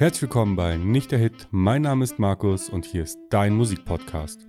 Herzlich 0.00 0.22
willkommen 0.22 0.56
bei 0.56 0.78
Nicht 0.78 1.12
der 1.12 1.18
Hit. 1.18 1.48
Mein 1.50 1.82
Name 1.82 2.04
ist 2.04 2.18
Markus 2.18 2.70
und 2.70 2.86
hier 2.86 3.02
ist 3.02 3.18
dein 3.28 3.54
Musikpodcast. 3.54 4.46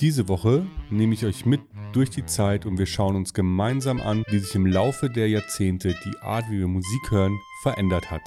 Diese 0.00 0.26
Woche 0.26 0.66
nehme 0.90 1.14
ich 1.14 1.24
euch 1.24 1.46
mit 1.46 1.60
durch 1.92 2.10
die 2.10 2.26
Zeit 2.26 2.66
und 2.66 2.78
wir 2.78 2.86
schauen 2.86 3.14
uns 3.14 3.32
gemeinsam 3.32 4.00
an, 4.00 4.24
wie 4.28 4.40
sich 4.40 4.56
im 4.56 4.66
Laufe 4.66 5.08
der 5.08 5.28
Jahrzehnte 5.28 5.94
die 6.04 6.18
Art, 6.20 6.46
wie 6.50 6.58
wir 6.58 6.66
Musik 6.66 7.12
hören, 7.12 7.38
verändert 7.62 8.10
hat. 8.10 8.22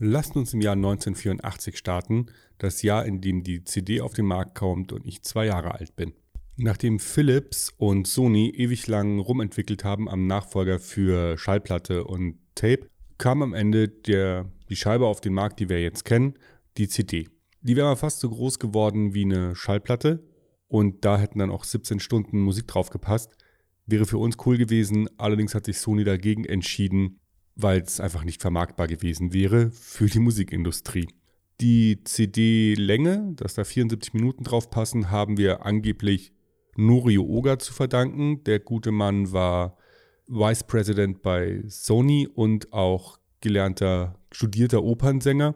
Lasst 0.00 0.34
uns 0.34 0.54
im 0.54 0.60
Jahr 0.60 0.74
1984 0.74 1.78
starten, 1.78 2.26
das 2.58 2.82
Jahr, 2.82 3.06
in 3.06 3.20
dem 3.20 3.44
die 3.44 3.62
CD 3.62 4.00
auf 4.00 4.14
den 4.14 4.26
Markt 4.26 4.56
kommt 4.56 4.92
und 4.92 5.06
ich 5.06 5.22
zwei 5.22 5.46
Jahre 5.46 5.72
alt 5.76 5.94
bin. 5.94 6.14
Nachdem 6.58 6.98
Philips 6.98 7.70
und 7.76 8.06
Sony 8.06 8.48
ewig 8.48 8.86
lang 8.86 9.18
rumentwickelt 9.18 9.84
haben 9.84 10.08
am 10.08 10.26
Nachfolger 10.26 10.78
für 10.78 11.36
Schallplatte 11.36 12.04
und 12.04 12.38
Tape, 12.54 12.88
kam 13.18 13.42
am 13.42 13.52
Ende 13.52 13.88
der, 13.88 14.50
die 14.70 14.76
Scheibe 14.76 15.06
auf 15.06 15.20
den 15.20 15.34
Markt, 15.34 15.60
die 15.60 15.68
wir 15.68 15.82
jetzt 15.82 16.06
kennen, 16.06 16.34
die 16.78 16.88
CD. 16.88 17.28
Die 17.60 17.76
wäre 17.76 17.94
fast 17.96 18.20
so 18.20 18.30
groß 18.30 18.58
geworden 18.58 19.12
wie 19.12 19.24
eine 19.24 19.54
Schallplatte 19.54 20.24
und 20.66 21.04
da 21.04 21.18
hätten 21.18 21.40
dann 21.40 21.50
auch 21.50 21.64
17 21.64 22.00
Stunden 22.00 22.40
Musik 22.40 22.66
drauf 22.68 22.88
gepasst. 22.88 23.36
Wäre 23.84 24.06
für 24.06 24.18
uns 24.18 24.36
cool 24.46 24.56
gewesen, 24.56 25.10
allerdings 25.18 25.54
hat 25.54 25.66
sich 25.66 25.78
Sony 25.78 26.04
dagegen 26.04 26.46
entschieden, 26.46 27.20
weil 27.54 27.82
es 27.82 28.00
einfach 28.00 28.24
nicht 28.24 28.40
vermarktbar 28.40 28.88
gewesen 28.88 29.34
wäre 29.34 29.70
für 29.72 30.06
die 30.06 30.20
Musikindustrie. 30.20 31.08
Die 31.60 32.02
CD-Länge, 32.04 33.32
dass 33.36 33.54
da 33.54 33.64
74 33.64 34.14
Minuten 34.14 34.44
drauf 34.44 34.70
passen, 34.70 35.10
haben 35.10 35.36
wir 35.36 35.64
angeblich 35.64 36.32
Norio 36.76 37.22
Oga 37.24 37.58
zu 37.58 37.72
verdanken. 37.72 38.44
Der 38.44 38.60
gute 38.60 38.92
Mann 38.92 39.32
war 39.32 39.76
Vice 40.26 40.64
President 40.64 41.22
bei 41.22 41.62
Sony 41.66 42.28
und 42.32 42.72
auch 42.72 43.18
gelernter, 43.40 44.18
studierter 44.32 44.82
Opernsänger. 44.82 45.54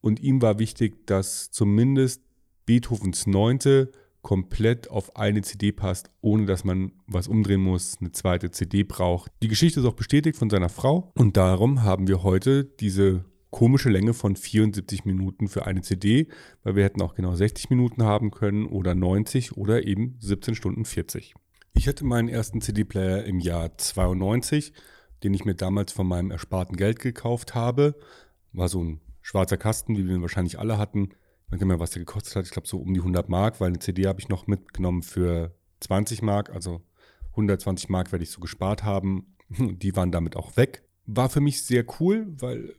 Und 0.00 0.20
ihm 0.20 0.40
war 0.40 0.58
wichtig, 0.58 1.06
dass 1.06 1.50
zumindest 1.50 2.22
Beethovens 2.66 3.26
Neunte 3.26 3.90
komplett 4.22 4.90
auf 4.90 5.16
eine 5.16 5.42
CD 5.42 5.72
passt, 5.72 6.10
ohne 6.20 6.46
dass 6.46 6.64
man 6.64 6.92
was 7.06 7.28
umdrehen 7.28 7.60
muss, 7.60 7.96
eine 8.00 8.12
zweite 8.12 8.50
CD 8.50 8.82
braucht. 8.82 9.32
Die 9.42 9.48
Geschichte 9.48 9.80
ist 9.80 9.86
auch 9.86 9.94
bestätigt 9.94 10.36
von 10.36 10.50
seiner 10.50 10.68
Frau 10.68 11.12
und 11.14 11.36
darum 11.36 11.82
haben 11.82 12.08
wir 12.08 12.22
heute 12.22 12.64
diese 12.64 13.24
komische 13.58 13.90
Länge 13.90 14.14
von 14.14 14.36
74 14.36 15.04
Minuten 15.04 15.48
für 15.48 15.66
eine 15.66 15.82
CD, 15.82 16.28
weil 16.62 16.76
wir 16.76 16.84
hätten 16.84 17.02
auch 17.02 17.16
genau 17.16 17.34
60 17.34 17.70
Minuten 17.70 18.04
haben 18.04 18.30
können 18.30 18.66
oder 18.66 18.94
90 18.94 19.56
oder 19.56 19.84
eben 19.84 20.14
17 20.20 20.54
Stunden 20.54 20.84
40. 20.84 21.34
Ich 21.72 21.88
hatte 21.88 22.04
meinen 22.04 22.28
ersten 22.28 22.60
CD-Player 22.60 23.24
im 23.24 23.40
Jahr 23.40 23.76
92, 23.76 24.72
den 25.24 25.34
ich 25.34 25.44
mir 25.44 25.56
damals 25.56 25.90
von 25.90 26.06
meinem 26.06 26.30
ersparten 26.30 26.76
Geld 26.76 27.00
gekauft 27.00 27.56
habe. 27.56 27.96
War 28.52 28.68
so 28.68 28.80
ein 28.80 29.00
schwarzer 29.22 29.56
Kasten, 29.56 29.96
wie 29.96 30.06
wir 30.06 30.14
ihn 30.14 30.22
wahrscheinlich 30.22 30.60
alle 30.60 30.78
hatten. 30.78 31.08
Man 31.50 31.58
kann 31.58 31.66
mir, 31.66 31.80
was 31.80 31.90
der 31.90 32.04
gekostet 32.04 32.36
hat. 32.36 32.44
Ich 32.44 32.52
glaube, 32.52 32.68
so 32.68 32.78
um 32.78 32.94
die 32.94 33.00
100 33.00 33.28
Mark, 33.28 33.60
weil 33.60 33.70
eine 33.70 33.80
CD 33.80 34.06
habe 34.06 34.20
ich 34.20 34.28
noch 34.28 34.46
mitgenommen 34.46 35.02
für 35.02 35.52
20 35.80 36.22
Mark. 36.22 36.50
Also 36.50 36.82
120 37.30 37.88
Mark 37.88 38.12
werde 38.12 38.22
ich 38.22 38.30
so 38.30 38.40
gespart 38.40 38.84
haben. 38.84 39.34
Die 39.48 39.96
waren 39.96 40.12
damit 40.12 40.36
auch 40.36 40.56
weg. 40.56 40.84
War 41.06 41.28
für 41.28 41.40
mich 41.40 41.64
sehr 41.64 41.84
cool, 41.98 42.28
weil 42.38 42.76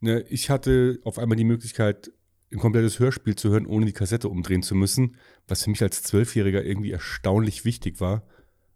Ne, 0.00 0.20
ich 0.28 0.50
hatte 0.50 1.00
auf 1.04 1.18
einmal 1.18 1.36
die 1.36 1.44
Möglichkeit, 1.44 2.10
ein 2.52 2.58
komplettes 2.58 2.98
Hörspiel 2.98 3.34
zu 3.34 3.50
hören, 3.50 3.66
ohne 3.66 3.86
die 3.86 3.92
Kassette 3.92 4.28
umdrehen 4.28 4.62
zu 4.62 4.74
müssen, 4.74 5.16
was 5.48 5.64
für 5.64 5.70
mich 5.70 5.82
als 5.82 6.02
Zwölfjähriger 6.02 6.64
irgendwie 6.64 6.92
erstaunlich 6.92 7.64
wichtig 7.64 8.00
war. 8.00 8.22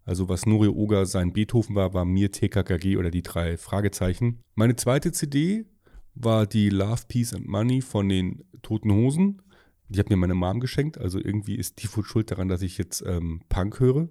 Also 0.04 0.28
was 0.28 0.46
Norio 0.46 0.72
Oga 0.72 1.04
sein 1.04 1.32
Beethoven 1.32 1.76
war, 1.76 1.94
war 1.94 2.04
mir 2.04 2.32
TKKG 2.32 2.96
oder 2.96 3.10
die 3.10 3.22
drei 3.22 3.56
Fragezeichen. 3.56 4.40
Meine 4.54 4.76
zweite 4.76 5.12
CD 5.12 5.66
war 6.14 6.46
die 6.46 6.70
Love, 6.70 7.02
Peace 7.06 7.32
and 7.34 7.46
Money 7.46 7.80
von 7.80 8.08
den 8.08 8.44
Toten 8.62 8.92
Hosen. 8.92 9.42
Die 9.88 9.98
hat 9.98 10.10
mir 10.10 10.16
meine 10.16 10.34
Mom 10.34 10.60
geschenkt, 10.60 10.98
also 10.98 11.18
irgendwie 11.18 11.56
ist 11.56 11.82
die 11.82 11.96
wohl 11.96 12.04
schuld 12.04 12.30
daran, 12.30 12.48
dass 12.48 12.62
ich 12.62 12.78
jetzt 12.78 13.02
ähm, 13.06 13.42
Punk 13.48 13.80
höre. 13.80 14.08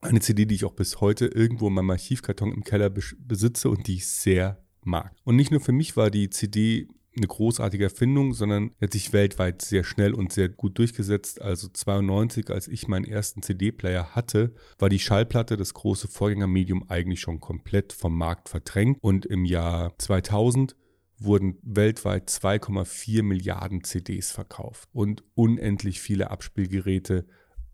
Eine 0.00 0.20
CD, 0.20 0.46
die 0.46 0.56
ich 0.56 0.64
auch 0.64 0.74
bis 0.74 1.00
heute 1.00 1.26
irgendwo 1.26 1.68
in 1.68 1.74
meinem 1.74 1.90
Archivkarton 1.90 2.52
im 2.52 2.64
Keller 2.64 2.90
besitze 2.90 3.70
und 3.70 3.86
die 3.86 3.96
ich 3.96 4.08
sehr 4.08 4.64
mag. 4.84 5.14
Und 5.24 5.36
nicht 5.36 5.50
nur 5.50 5.60
für 5.60 5.72
mich 5.72 5.96
war 5.96 6.10
die 6.10 6.30
CD 6.30 6.88
eine 7.16 7.26
großartige 7.26 7.84
Erfindung, 7.84 8.32
sondern 8.32 8.70
hat 8.80 8.92
sich 8.92 9.12
weltweit 9.12 9.62
sehr 9.62 9.84
schnell 9.84 10.14
und 10.14 10.32
sehr 10.32 10.48
gut 10.48 10.78
durchgesetzt. 10.78 11.42
Also 11.42 11.68
92, 11.68 12.50
als 12.50 12.68
ich 12.68 12.88
meinen 12.88 13.04
ersten 13.04 13.42
CD-Player 13.42 14.14
hatte, 14.14 14.54
war 14.78 14.88
die 14.88 14.98
Schallplatte, 14.98 15.56
das 15.56 15.74
große 15.74 16.08
Vorgängermedium, 16.08 16.88
eigentlich 16.88 17.20
schon 17.20 17.40
komplett 17.40 17.92
vom 17.92 18.16
Markt 18.16 18.48
verdrängt. 18.48 18.98
Und 19.02 19.26
im 19.26 19.44
Jahr 19.44 19.92
2000 19.98 20.74
wurden 21.18 21.58
weltweit 21.62 22.28
2,4 22.30 23.22
Milliarden 23.22 23.84
CDs 23.84 24.32
verkauft 24.32 24.88
und 24.92 25.22
unendlich 25.34 26.00
viele 26.00 26.30
Abspielgeräte. 26.30 27.26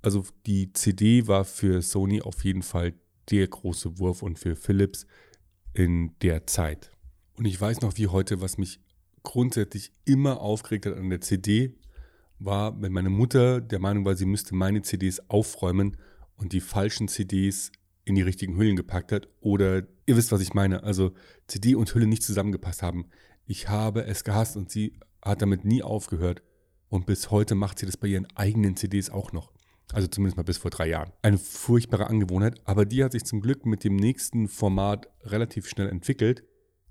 Also 0.02 0.24
die 0.46 0.72
CD 0.72 1.26
war 1.26 1.44
für 1.44 1.80
Sony 1.80 2.20
auf 2.22 2.44
jeden 2.44 2.62
Fall 2.62 2.94
der 3.30 3.46
große 3.46 3.98
Wurf 3.98 4.22
und 4.22 4.38
für 4.38 4.56
Philips 4.56 5.06
in 5.74 6.18
der 6.22 6.46
Zeit. 6.46 6.90
Und 7.38 7.44
ich 7.44 7.60
weiß 7.60 7.82
noch 7.82 7.96
wie 7.96 8.08
heute, 8.08 8.40
was 8.40 8.58
mich 8.58 8.80
grundsätzlich 9.22 9.92
immer 10.04 10.40
aufgeregt 10.40 10.86
hat 10.86 10.96
an 10.96 11.08
der 11.08 11.20
CD, 11.20 11.78
war, 12.40 12.82
wenn 12.82 12.92
meine 12.92 13.10
Mutter 13.10 13.60
der 13.60 13.78
Meinung 13.78 14.04
war, 14.04 14.16
sie 14.16 14.26
müsste 14.26 14.56
meine 14.56 14.82
CDs 14.82 15.20
aufräumen 15.30 15.96
und 16.36 16.52
die 16.52 16.60
falschen 16.60 17.06
CDs 17.06 17.70
in 18.04 18.16
die 18.16 18.22
richtigen 18.22 18.56
Hüllen 18.56 18.74
gepackt 18.74 19.12
hat. 19.12 19.28
Oder 19.40 19.86
ihr 20.06 20.16
wisst, 20.16 20.32
was 20.32 20.40
ich 20.40 20.52
meine. 20.52 20.82
Also 20.82 21.12
CD 21.46 21.76
und 21.76 21.94
Hülle 21.94 22.08
nicht 22.08 22.24
zusammengepasst 22.24 22.82
haben. 22.82 23.06
Ich 23.46 23.68
habe 23.68 24.04
es 24.04 24.24
gehasst 24.24 24.56
und 24.56 24.70
sie 24.70 24.98
hat 25.22 25.40
damit 25.40 25.64
nie 25.64 25.82
aufgehört. 25.82 26.42
Und 26.88 27.06
bis 27.06 27.30
heute 27.30 27.54
macht 27.54 27.78
sie 27.78 27.86
das 27.86 27.96
bei 27.96 28.08
ihren 28.08 28.26
eigenen 28.34 28.76
CDs 28.76 29.10
auch 29.10 29.32
noch. 29.32 29.52
Also 29.92 30.08
zumindest 30.08 30.36
mal 30.36 30.42
bis 30.42 30.58
vor 30.58 30.72
drei 30.72 30.88
Jahren. 30.88 31.12
Eine 31.22 31.38
furchtbare 31.38 32.08
Angewohnheit, 32.08 32.60
aber 32.64 32.84
die 32.84 33.04
hat 33.04 33.12
sich 33.12 33.24
zum 33.24 33.40
Glück 33.40 33.64
mit 33.64 33.84
dem 33.84 33.94
nächsten 33.94 34.48
Format 34.48 35.08
relativ 35.22 35.68
schnell 35.68 35.88
entwickelt. 35.88 36.44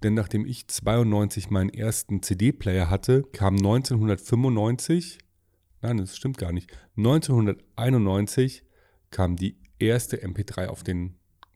Denn 0.03 0.13
nachdem 0.13 0.45
ich 0.45 0.67
92 0.67 1.49
meinen 1.49 1.69
ersten 1.69 2.21
CD-Player 2.21 2.89
hatte, 2.89 3.23
kam 3.23 3.55
1995, 3.55 5.17
nein, 5.81 5.97
das 5.97 6.15
stimmt 6.15 6.37
gar 6.37 6.51
nicht, 6.51 6.71
1991 6.97 8.63
kam 9.09 9.35
die 9.35 9.57
erste 9.79 10.23
MP3 10.23 10.67
auf 10.67 10.83
den, 10.83 11.15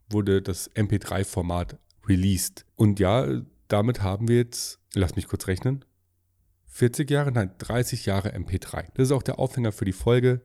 wurde 0.10 0.42
das 0.42 0.72
MP3-Format 0.72 1.78
released. 2.08 2.66
Und 2.76 3.00
ja, 3.00 3.42
damit 3.68 4.02
haben 4.02 4.28
wir 4.28 4.38
jetzt, 4.38 4.80
lass 4.96 5.16
mich 5.16 5.28
kurz 5.28 5.48
rechnen, 5.48 5.86
40 6.66 7.12
Jahre, 7.12 7.32
nein, 7.32 7.54
30 7.58 8.06
Jahre 8.06 8.36
MP3. 8.36 8.88
Das 8.94 9.10
ist 9.10 9.12
auch 9.12 9.24
der 9.24 9.40
Aufhänger 9.40 9.72
für 9.72 9.86
die 9.86 9.92
Folge. 9.92 10.42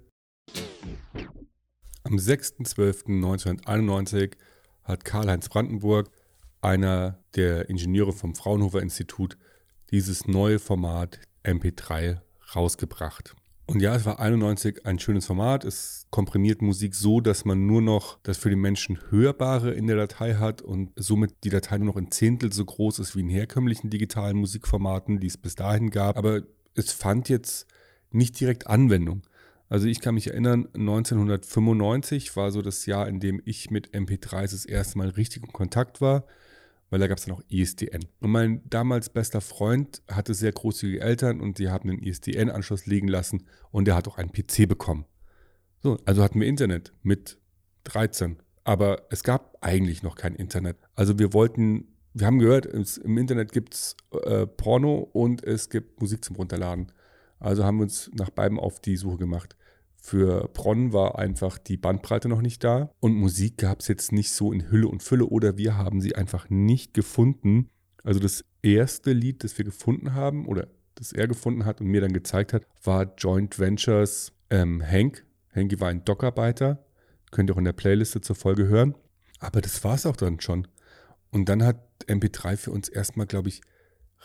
Am 2.03 2.17
6.12.1991 2.17 4.33
hat 4.85 5.05
Karl-Heinz 5.05 5.49
Brandenburg 5.49 6.11
einer 6.61 7.19
der 7.34 7.69
Ingenieure 7.69 8.12
vom 8.12 8.34
Fraunhofer 8.34 8.81
Institut 8.81 9.37
dieses 9.91 10.27
neue 10.27 10.59
Format 10.59 11.21
MP3 11.44 12.19
rausgebracht. 12.55 13.34
Und 13.69 13.81
ja, 13.81 13.97
es 13.97 14.05
war 14.05 14.21
91 14.21 14.87
ein 14.87 15.00
schönes 15.00 15.27
Format. 15.27 15.65
Es 15.65 16.06
komprimiert 16.11 16.62
Musik 16.62 16.94
so, 16.94 17.21
dass 17.21 17.44
man 17.44 17.67
nur 17.67 17.83
noch 17.83 18.19
das 18.22 18.39
für 18.39 18.49
den 18.49 18.61
Menschen 18.61 18.99
Hörbare 19.11 19.72
in 19.72 19.89
der 19.89 19.97
Datei 19.97 20.34
hat 20.34 20.62
und 20.62 20.93
somit 20.94 21.34
die 21.43 21.50
Datei 21.50 21.78
nur 21.78 21.89
noch 21.89 21.97
ein 21.97 22.12
Zehntel 22.12 22.53
so 22.53 22.65
groß 22.65 23.00
ist 23.00 23.17
wie 23.17 23.21
in 23.21 23.28
herkömmlichen 23.28 23.91
digitalen 23.91 24.37
Musikformaten, 24.37 25.19
die 25.19 25.27
es 25.27 25.37
bis 25.37 25.56
dahin 25.56 25.91
gab. 25.91 26.17
Aber 26.17 26.43
es 26.75 26.93
fand 26.93 27.28
jetzt 27.28 27.67
nicht 28.12 28.38
direkt 28.38 28.69
Anwendung. 28.69 29.23
Also 29.69 29.88
ich 29.88 30.00
kann 30.00 30.15
mich 30.15 30.28
erinnern, 30.28 30.69
1995 30.75 32.37
war 32.37 32.53
so 32.53 32.62
das 32.62 32.87
Jahr, 32.87 33.09
in 33.09 33.19
dem 33.19 33.43
ich 33.44 33.73
mit 33.73 33.91
MP3s 33.91 34.53
das 34.53 34.65
erste 34.65 34.99
Mal 34.99 35.09
richtig 35.09 35.43
in 35.43 35.53
Kontakt 35.53 36.00
war 36.00 36.25
weil 36.91 37.01
da 37.01 37.06
gab 37.06 37.19
es 37.19 37.25
dann 37.25 37.35
auch 37.35 37.43
ISDN. 37.49 38.05
Und 38.21 38.31
mein 38.31 38.62
damals 38.69 39.11
bester 39.11 39.41
Freund 39.41 40.03
hatte 40.11 40.35
sehr 40.35 40.53
großzügige 40.53 41.00
Eltern 41.00 41.41
und 41.41 41.59
die 41.59 41.69
haben 41.69 41.91
einen 41.91 42.03
ISDN-Anschluss 42.03 42.87
liegen 42.87 43.09
lassen 43.09 43.44
und 43.71 43.87
der 43.87 43.97
hat 43.97 44.09
auch 44.09 44.19
einen 44.19 44.33
PC 44.33 44.69
bekommen. 44.69 45.05
So, 45.83 45.99
also 46.05 46.23
hatten 46.23 46.41
wir 46.41 46.47
Internet 46.47 46.93
mit 47.03 47.38
13. 47.85 48.38
Aber 48.65 49.06
es 49.11 49.23
gab 49.23 49.59
eigentlich 49.61 50.03
noch 50.03 50.17
kein 50.17 50.35
Internet. 50.35 50.77
Also 50.94 51.19
wir 51.19 51.33
wollten, 51.33 51.87
wir 52.15 52.27
haben 52.27 52.38
gehört, 52.38 52.67
im 52.67 53.19
Internet 53.19 53.53
gibt 53.53 53.75
es 53.75 53.97
äh, 54.25 54.47
Porno 54.47 55.09
und 55.12 55.44
es 55.44 55.71
gibt 55.71 56.00
Musik 56.00 56.25
zum 56.25 56.37
Runterladen. 56.37 56.91
Also 57.39 57.65
haben 57.65 57.79
wir 57.79 57.85
uns 57.85 58.11
nach 58.15 58.31
beiden 58.31 58.59
auf 58.59 58.81
die 58.81 58.97
Suche 58.97 59.19
gemacht. 59.19 59.56
Für 60.06 60.47
Bronn 60.55 60.93
war 60.93 61.19
einfach 61.19 61.58
die 61.58 61.76
Bandbreite 61.76 62.29
noch 62.29 62.41
nicht 62.41 62.62
da 62.62 62.93
und 63.00 63.17
Musik 63.17 63.58
gab 63.58 63.81
es 63.81 63.88
jetzt 63.88 64.12
nicht 64.12 64.31
so 64.31 64.53
in 64.53 64.70
Hülle 64.70 64.87
und 64.87 65.03
Fülle 65.03 65.26
oder 65.26 65.56
wir 65.58 65.76
haben 65.76 66.00
sie 66.00 66.14
einfach 66.14 66.49
nicht 66.49 66.94
gefunden. 66.94 67.70
Also 68.05 68.20
das 68.20 68.44
erste 68.62 69.12
Lied, 69.12 69.43
das 69.43 69.58
wir 69.58 69.64
gefunden 69.64 70.14
haben 70.14 70.47
oder 70.47 70.69
das 70.94 71.11
er 71.11 71.26
gefunden 71.26 71.64
hat 71.64 71.81
und 71.81 71.88
mir 71.88 72.00
dann 72.00 72.12
gezeigt 72.12 72.53
hat, 72.53 72.62
war 72.85 73.17
Joint 73.19 73.58
Ventures 73.58 74.31
ähm, 74.49 74.81
Hank. 74.81 75.26
Hanky 75.53 75.81
war 75.81 75.88
ein 75.88 76.05
Dockarbeiter. 76.05 76.87
Könnt 77.32 77.50
ihr 77.50 77.55
auch 77.55 77.58
in 77.58 77.64
der 77.64 77.73
Playliste 77.73 78.20
zur 78.20 78.37
Folge 78.37 78.69
hören. 78.69 78.94
Aber 79.41 79.61
das 79.61 79.82
war 79.82 79.97
es 79.97 80.06
auch 80.06 80.14
dann 80.14 80.38
schon. 80.38 80.69
Und 81.32 81.49
dann 81.49 81.64
hat 81.64 81.81
MP3 82.06 82.56
für 82.56 82.70
uns 82.70 82.88
erstmal, 82.88 83.26
glaube 83.26 83.49
ich, 83.49 83.61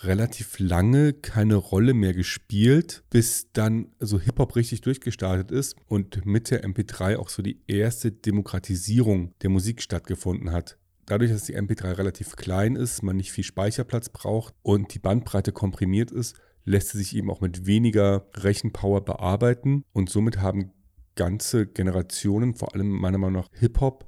relativ 0.03 0.59
lange 0.59 1.13
keine 1.13 1.56
Rolle 1.56 1.94
mehr 1.94 2.13
gespielt, 2.13 3.03
bis 3.09 3.51
dann 3.53 3.88
so 4.00 4.19
Hip-Hop 4.19 4.56
richtig 4.56 4.81
durchgestartet 4.81 5.51
ist 5.51 5.75
und 5.88 6.25
mit 6.25 6.51
der 6.51 6.63
MP3 6.63 7.18
auch 7.18 7.30
so 7.30 7.42
die 7.42 7.62
erste 7.68 8.12
Demokratisierung 8.12 9.33
der 9.42 9.50
Musik 9.50 9.81
stattgefunden 9.81 10.51
hat. 10.51 10.77
Dadurch, 11.06 11.31
dass 11.31 11.44
die 11.44 11.57
MP3 11.57 11.98
relativ 11.98 12.36
klein 12.36 12.75
ist, 12.75 13.03
man 13.03 13.18
nicht 13.18 13.31
viel 13.31 13.44
Speicherplatz 13.44 14.09
braucht 14.09 14.53
und 14.62 14.94
die 14.94 15.00
Bandbreite 15.00 15.51
komprimiert 15.51 16.12
ist, 16.12 16.36
lässt 16.63 16.89
sie 16.89 17.00
sich 17.00 17.15
eben 17.15 17.30
auch 17.30 17.42
mit 17.42 17.65
weniger 17.65 18.27
Rechenpower 18.36 19.04
bearbeiten 19.04 19.83
und 19.94 20.09
somit 20.09 20.39
haben 20.39 20.71
ganze 21.15 21.68
Generationen, 21.68 22.54
vor 22.54 22.74
allem 22.74 22.89
meiner 22.89 23.18
Meinung 23.18 23.42
nach 23.42 23.50
Hip-Hop 23.54 24.07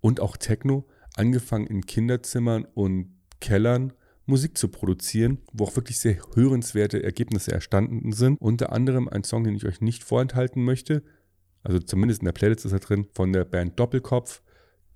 und 0.00 0.20
auch 0.20 0.36
Techno, 0.36 0.86
angefangen 1.16 1.66
in 1.66 1.86
Kinderzimmern 1.86 2.66
und 2.74 3.14
Kellern 3.40 3.92
Musik 4.26 4.56
zu 4.56 4.68
produzieren, 4.68 5.38
wo 5.52 5.64
auch 5.64 5.76
wirklich 5.76 5.98
sehr 5.98 6.16
hörenswerte 6.34 7.02
Ergebnisse 7.02 7.52
erstanden 7.52 8.12
sind. 8.12 8.40
Unter 8.40 8.72
anderem 8.72 9.08
ein 9.08 9.24
Song, 9.24 9.44
den 9.44 9.56
ich 9.56 9.66
euch 9.66 9.80
nicht 9.80 10.04
vorenthalten 10.04 10.64
möchte, 10.64 11.02
also 11.62 11.78
zumindest 11.78 12.20
in 12.20 12.26
der 12.26 12.32
Playlist 12.32 12.66
ist 12.66 12.72
er 12.72 12.78
drin, 12.78 13.06
von 13.14 13.32
der 13.32 13.44
Band 13.44 13.78
Doppelkopf, 13.80 14.42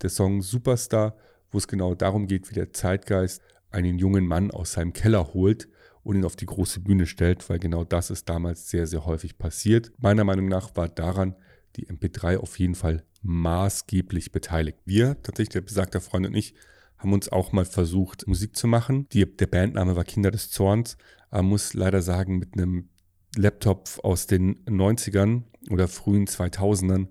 der 0.02 0.10
Song 0.10 0.42
Superstar, 0.42 1.16
wo 1.50 1.58
es 1.58 1.66
genau 1.66 1.94
darum 1.94 2.26
geht, 2.26 2.50
wie 2.50 2.54
der 2.54 2.72
Zeitgeist 2.72 3.42
einen 3.70 3.98
jungen 3.98 4.26
Mann 4.26 4.50
aus 4.50 4.72
seinem 4.72 4.92
Keller 4.92 5.32
holt 5.32 5.68
und 6.02 6.16
ihn 6.16 6.24
auf 6.24 6.36
die 6.36 6.46
große 6.46 6.80
Bühne 6.80 7.06
stellt, 7.06 7.48
weil 7.48 7.58
genau 7.58 7.84
das 7.84 8.10
ist 8.10 8.28
damals 8.28 8.70
sehr, 8.70 8.86
sehr 8.86 9.04
häufig 9.06 9.38
passiert. 9.38 9.92
Meiner 9.98 10.24
Meinung 10.24 10.48
nach 10.48 10.76
war 10.76 10.88
daran 10.88 11.34
die 11.76 11.86
MP3 11.86 12.38
auf 12.38 12.58
jeden 12.58 12.74
Fall 12.74 13.04
maßgeblich 13.22 14.32
beteiligt. 14.32 14.78
Wir, 14.84 15.20
tatsächlich 15.22 15.50
der 15.50 15.60
besagte 15.62 16.00
Freund 16.00 16.26
und 16.26 16.34
ich, 16.34 16.54
haben 16.98 17.12
uns 17.12 17.28
auch 17.28 17.52
mal 17.52 17.64
versucht, 17.64 18.26
Musik 18.26 18.56
zu 18.56 18.66
machen. 18.66 19.08
Die, 19.12 19.24
der 19.24 19.46
Bandname 19.46 19.96
war 19.96 20.04
Kinder 20.04 20.30
des 20.30 20.50
Zorns, 20.50 20.96
aber 21.30 21.42
muss 21.42 21.74
leider 21.74 22.02
sagen, 22.02 22.38
mit 22.38 22.54
einem 22.54 22.88
Laptop 23.36 23.88
aus 24.02 24.26
den 24.26 24.64
90ern 24.64 25.42
oder 25.70 25.88
frühen 25.88 26.26
2000ern 26.26 27.08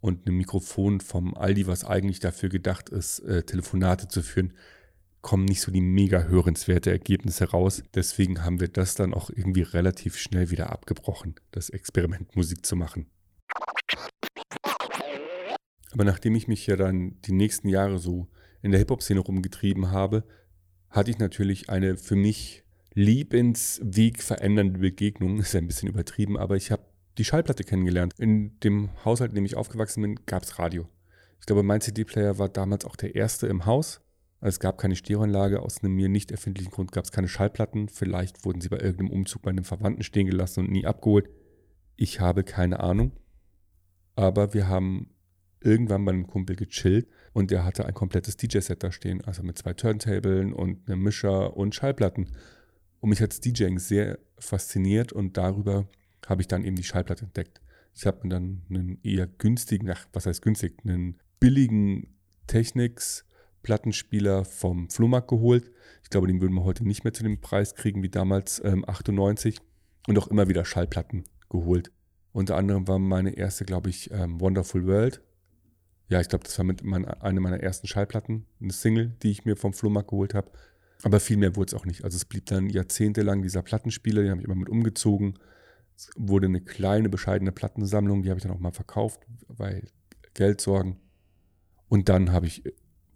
und 0.00 0.26
einem 0.26 0.36
Mikrofon 0.36 1.00
vom 1.00 1.34
Aldi, 1.34 1.66
was 1.66 1.84
eigentlich 1.84 2.20
dafür 2.20 2.48
gedacht 2.48 2.88
ist, 2.88 3.20
äh, 3.20 3.42
Telefonate 3.42 4.08
zu 4.08 4.22
führen, 4.22 4.52
kommen 5.22 5.44
nicht 5.44 5.60
so 5.60 5.70
die 5.70 5.82
mega 5.82 6.22
hörenswerte 6.24 6.90
Ergebnisse 6.90 7.50
raus. 7.50 7.82
Deswegen 7.94 8.42
haben 8.42 8.60
wir 8.60 8.68
das 8.68 8.94
dann 8.94 9.12
auch 9.12 9.30
irgendwie 9.30 9.62
relativ 9.62 10.16
schnell 10.16 10.50
wieder 10.50 10.70
abgebrochen, 10.70 11.34
das 11.50 11.70
Experiment 11.70 12.34
Musik 12.36 12.64
zu 12.64 12.76
machen. 12.76 13.06
Aber 15.92 16.04
nachdem 16.04 16.34
ich 16.36 16.48
mich 16.48 16.66
ja 16.66 16.76
dann 16.76 17.20
die 17.22 17.32
nächsten 17.32 17.68
Jahre 17.68 17.98
so 17.98 18.28
in 18.62 18.70
der 18.70 18.78
Hip-Hop-Szene 18.78 19.20
rumgetrieben 19.20 19.90
habe, 19.90 20.24
hatte 20.88 21.10
ich 21.10 21.18
natürlich 21.18 21.70
eine 21.70 21.96
für 21.96 22.16
mich 22.16 22.64
Lebensweg 22.94 24.22
verändernde 24.22 24.80
Begegnung. 24.80 25.38
Ist 25.38 25.54
ja 25.54 25.60
ein 25.60 25.66
bisschen 25.66 25.88
übertrieben, 25.88 26.36
aber 26.36 26.56
ich 26.56 26.70
habe 26.70 26.82
die 27.18 27.24
Schallplatte 27.24 27.64
kennengelernt. 27.64 28.14
In 28.18 28.58
dem 28.60 28.90
Haushalt, 29.04 29.30
in 29.30 29.36
dem 29.36 29.44
ich 29.44 29.56
aufgewachsen 29.56 30.02
bin, 30.02 30.20
gab 30.26 30.42
es 30.42 30.58
Radio. 30.58 30.88
Ich 31.38 31.46
glaube, 31.46 31.62
mein 31.62 31.80
CD-Player 31.80 32.38
war 32.38 32.48
damals 32.48 32.84
auch 32.84 32.96
der 32.96 33.14
erste 33.14 33.46
im 33.46 33.66
Haus. 33.66 34.00
Es 34.42 34.58
gab 34.58 34.78
keine 34.78 34.96
Stereoanlage, 34.96 35.60
aus 35.60 35.82
einem 35.82 35.94
mir 35.94 36.08
nicht 36.08 36.30
erfindlichen 36.30 36.72
Grund 36.72 36.92
gab 36.92 37.04
es 37.04 37.12
keine 37.12 37.28
Schallplatten. 37.28 37.88
Vielleicht 37.88 38.44
wurden 38.44 38.60
sie 38.60 38.68
bei 38.68 38.78
irgendeinem 38.78 39.10
Umzug 39.10 39.42
bei 39.42 39.50
einem 39.50 39.64
Verwandten 39.64 40.02
stehen 40.02 40.26
gelassen 40.26 40.60
und 40.60 40.70
nie 40.70 40.86
abgeholt. 40.86 41.28
Ich 41.96 42.20
habe 42.20 42.42
keine 42.42 42.80
Ahnung. 42.80 43.12
Aber 44.16 44.54
wir 44.54 44.68
haben 44.68 45.10
irgendwann 45.60 46.04
bei 46.04 46.12
einem 46.12 46.26
Kumpel 46.26 46.56
gechillt 46.56 47.06
und 47.32 47.50
der 47.50 47.64
hatte 47.64 47.86
ein 47.86 47.94
komplettes 47.94 48.36
DJ-Set 48.36 48.82
da 48.82 48.92
stehen, 48.92 49.22
also 49.24 49.42
mit 49.42 49.58
zwei 49.58 49.72
Turntablen 49.72 50.52
und 50.52 50.88
einem 50.88 51.02
Mischer 51.02 51.56
und 51.56 51.74
Schallplatten. 51.74 52.28
Und 53.00 53.10
mich 53.10 53.20
hat 53.22 53.30
das 53.30 53.40
DJing 53.40 53.78
sehr 53.78 54.18
fasziniert 54.38 55.12
und 55.12 55.36
darüber 55.36 55.88
habe 56.26 56.42
ich 56.42 56.48
dann 56.48 56.64
eben 56.64 56.76
die 56.76 56.84
Schallplatte 56.84 57.24
entdeckt. 57.24 57.60
Ich 57.94 58.06
habe 58.06 58.20
mir 58.22 58.30
dann 58.30 58.62
einen 58.68 58.98
eher 59.02 59.26
günstigen, 59.26 59.90
ach, 59.90 60.06
was 60.12 60.26
heißt 60.26 60.42
günstig, 60.42 60.78
einen 60.84 61.18
billigen 61.38 62.14
Technics 62.46 63.24
Plattenspieler 63.62 64.44
vom 64.44 64.88
Flohmarkt 64.88 65.28
geholt. 65.28 65.70
Ich 66.02 66.10
glaube, 66.10 66.26
den 66.26 66.40
würden 66.40 66.54
wir 66.54 66.64
heute 66.64 66.86
nicht 66.86 67.04
mehr 67.04 67.12
zu 67.12 67.22
dem 67.22 67.40
Preis 67.40 67.74
kriegen 67.74 68.02
wie 68.02 68.08
damals 68.08 68.60
ähm, 68.64 68.84
98 68.88 69.58
und 70.08 70.18
auch 70.18 70.28
immer 70.28 70.48
wieder 70.48 70.64
Schallplatten 70.64 71.24
geholt. 71.50 71.92
Unter 72.32 72.56
anderem 72.56 72.88
war 72.88 72.98
meine 72.98 73.36
erste, 73.36 73.64
glaube 73.64 73.90
ich, 73.90 74.10
ähm, 74.12 74.40
Wonderful 74.40 74.86
World 74.86 75.20
ja, 76.10 76.20
ich 76.20 76.28
glaube, 76.28 76.42
das 76.42 76.58
war 76.58 76.64
mit 76.64 76.82
mein, 76.82 77.04
eine 77.06 77.40
meiner 77.40 77.60
ersten 77.60 77.86
Schallplatten, 77.86 78.44
eine 78.60 78.72
Single, 78.72 79.14
die 79.22 79.30
ich 79.30 79.44
mir 79.44 79.56
vom 79.56 79.72
Flohmarkt 79.72 80.10
geholt 80.10 80.34
habe. 80.34 80.50
Aber 81.04 81.20
viel 81.20 81.36
mehr 81.36 81.54
wurde 81.54 81.68
es 81.68 81.80
auch 81.80 81.86
nicht. 81.86 82.02
Also 82.02 82.16
es 82.16 82.24
blieb 82.24 82.46
dann 82.46 82.68
jahrzehntelang 82.68 83.42
dieser 83.42 83.62
Plattenspieler, 83.62 84.22
den 84.22 84.32
habe 84.32 84.40
ich 84.40 84.46
immer 84.46 84.56
mit 84.56 84.68
umgezogen. 84.68 85.38
Es 85.96 86.10
wurde 86.16 86.48
eine 86.48 86.60
kleine, 86.62 87.08
bescheidene 87.08 87.52
Plattensammlung, 87.52 88.22
die 88.22 88.30
habe 88.30 88.38
ich 88.38 88.42
dann 88.42 88.52
auch 88.52 88.58
mal 88.58 88.72
verkauft, 88.72 89.20
weil 89.46 89.84
Geldsorgen. 90.34 90.96
Und 91.88 92.08
dann 92.08 92.32
habe 92.32 92.46
ich 92.46 92.64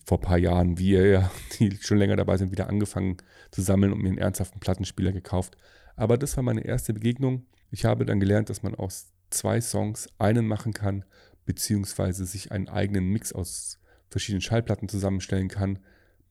vor 0.06 0.18
ein 0.18 0.24
paar 0.24 0.38
Jahren, 0.38 0.78
wie 0.78 0.90
ihr 0.90 1.06
ja, 1.08 1.30
die 1.58 1.76
schon 1.80 1.98
länger 1.98 2.14
dabei 2.16 2.36
sind, 2.36 2.52
wieder 2.52 2.68
angefangen 2.68 3.16
zu 3.50 3.60
sammeln 3.60 3.92
und 3.92 4.02
mir 4.02 4.10
einen 4.10 4.18
ernsthaften 4.18 4.60
Plattenspieler 4.60 5.10
gekauft. 5.10 5.56
Aber 5.96 6.16
das 6.16 6.36
war 6.36 6.44
meine 6.44 6.64
erste 6.64 6.94
Begegnung. 6.94 7.44
Ich 7.72 7.84
habe 7.86 8.04
dann 8.04 8.20
gelernt, 8.20 8.50
dass 8.50 8.62
man 8.62 8.76
aus 8.76 9.12
zwei 9.30 9.60
Songs 9.60 10.08
einen 10.18 10.46
machen 10.46 10.72
kann 10.72 11.04
beziehungsweise 11.44 12.26
sich 12.26 12.52
einen 12.52 12.68
eigenen 12.68 13.08
Mix 13.08 13.32
aus 13.32 13.78
verschiedenen 14.10 14.42
Schallplatten 14.42 14.88
zusammenstellen 14.88 15.48
kann. 15.48 15.78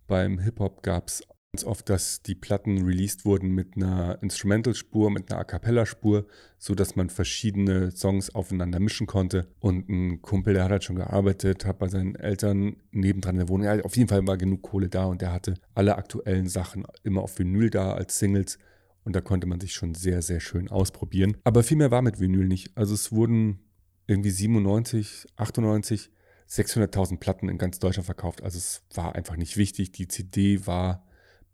Beim 0.07 0.39
Hip-Hop 0.39 0.83
gab 0.83 1.07
es 1.07 1.23
ganz 1.53 1.65
oft, 1.65 1.87
dass 1.89 2.23
die 2.23 2.33
Platten 2.33 2.83
released 2.83 3.25
wurden 3.25 3.51
mit 3.51 3.75
einer 3.75 4.17
Instrumental-Spur, 4.23 5.11
mit 5.11 5.31
einer 5.31 5.41
A 5.41 5.43
Cappella-Spur, 5.43 6.25
sodass 6.57 6.95
man 6.95 7.11
verschiedene 7.11 7.91
Songs 7.91 8.33
aufeinander 8.33 8.79
mischen 8.79 9.05
konnte. 9.05 9.47
Und 9.59 9.87
ein 9.87 10.21
Kumpel, 10.23 10.55
der 10.55 10.63
hat 10.63 10.71
halt 10.71 10.83
schon 10.83 10.95
gearbeitet, 10.95 11.65
hat 11.65 11.77
bei 11.77 11.89
seinen 11.89 12.15
Eltern 12.15 12.77
nebendran 12.91 13.35
in 13.35 13.39
der 13.39 13.49
Wohnung, 13.49 13.65
ja, 13.67 13.79
auf 13.83 13.95
jeden 13.95 14.09
Fall 14.09 14.25
war 14.25 14.37
genug 14.37 14.63
Kohle 14.63 14.89
da 14.89 15.05
und 15.05 15.21
der 15.21 15.31
hatte 15.31 15.53
alle 15.75 15.95
aktuellen 15.95 16.47
Sachen 16.47 16.85
immer 17.03 17.21
auf 17.21 17.37
Vinyl 17.37 17.69
da 17.69 17.93
als 17.93 18.17
Singles. 18.17 18.57
Und 19.03 19.15
da 19.15 19.21
konnte 19.21 19.45
man 19.45 19.59
sich 19.59 19.73
schon 19.73 19.93
sehr, 19.93 20.21
sehr 20.21 20.39
schön 20.39 20.69
ausprobieren. 20.69 21.37
Aber 21.43 21.61
viel 21.61 21.77
mehr 21.77 21.91
war 21.91 22.01
mit 22.01 22.19
Vinyl 22.19 22.47
nicht. 22.47 22.75
Also 22.75 22.93
es 22.93 23.11
wurden 23.11 23.59
irgendwie 24.07 24.31
97, 24.31 25.27
98 25.35 26.11
600.000 26.49 27.17
Platten 27.17 27.49
in 27.49 27.57
ganz 27.57 27.79
Deutschland 27.79 28.05
verkauft. 28.05 28.43
Also 28.43 28.57
es 28.57 28.83
war 28.93 29.15
einfach 29.15 29.37
nicht 29.37 29.57
wichtig. 29.57 29.91
Die 29.91 30.07
CD 30.07 30.67
war 30.67 31.05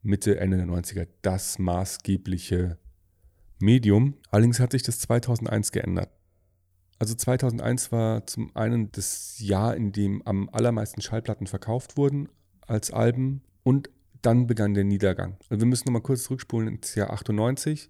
Mitte, 0.02 0.40
Ende 0.40 0.58
der 0.58 0.66
90er 0.66 1.08
das 1.22 1.60
maßgebliche 1.60 2.78
Medium. 3.60 4.16
Allerdings 4.30 4.60
hat 4.60 4.72
sich 4.72 4.84
das 4.84 5.00
2001 5.00 5.72
geändert. 5.72 6.10
Also 6.98 7.16
2001 7.16 7.92
war 7.92 8.26
zum 8.28 8.54
einen 8.56 8.92
das 8.92 9.40
Jahr, 9.40 9.76
in 9.76 9.92
dem 9.92 10.22
am 10.26 10.50
allermeisten 10.50 11.02
Schallplatten 11.02 11.48
verkauft 11.48 11.96
wurden 11.96 12.28
als 12.68 12.92
Alben 12.92 13.42
und 13.64 13.90
dann 14.22 14.48
begann 14.48 14.74
der 14.74 14.84
Niedergang. 14.84 15.38
Also 15.50 15.62
wir 15.62 15.68
müssen 15.68 15.86
nochmal 15.88 16.02
kurz 16.02 16.24
zurückspulen 16.24 16.68
ins 16.68 16.96
Jahr 16.96 17.12
98. 17.12 17.90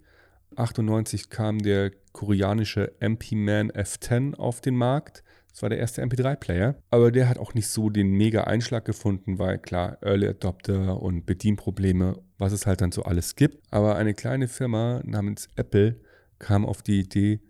98 0.56 1.30
kam 1.30 1.60
der 1.60 1.92
koreanische 2.12 2.94
MP-Man 3.00 3.72
F10 3.72 4.36
auf 4.36 4.62
den 4.62 4.76
Markt. 4.76 5.24
Das 5.52 5.62
war 5.62 5.70
der 5.70 5.80
erste 5.80 6.04
MP3-Player. 6.04 6.76
Aber 6.90 7.12
der 7.12 7.28
hat 7.28 7.38
auch 7.38 7.54
nicht 7.54 7.68
so 7.68 7.90
den 7.90 8.12
mega 8.12 8.44
Einschlag 8.44 8.86
gefunden, 8.86 9.40
weil 9.40 9.58
klar, 9.58 9.98
Early 10.02 10.28
Adopter 10.28 11.02
und 11.02 11.26
Bedienprobleme, 11.26 12.22
was 12.38 12.54
es 12.54 12.66
halt 12.66 12.82
dann 12.82 12.92
so 12.92 13.04
alles 13.04 13.36
gibt. 13.36 13.62
Aber 13.72 13.96
eine 13.96 14.14
kleine 14.14 14.48
Firma 14.48 15.02
namens 15.04 15.48
Apple 15.56 16.00
kam 16.38 16.66
auf 16.66 16.82
die 16.82 17.00
Idee, 17.00 17.42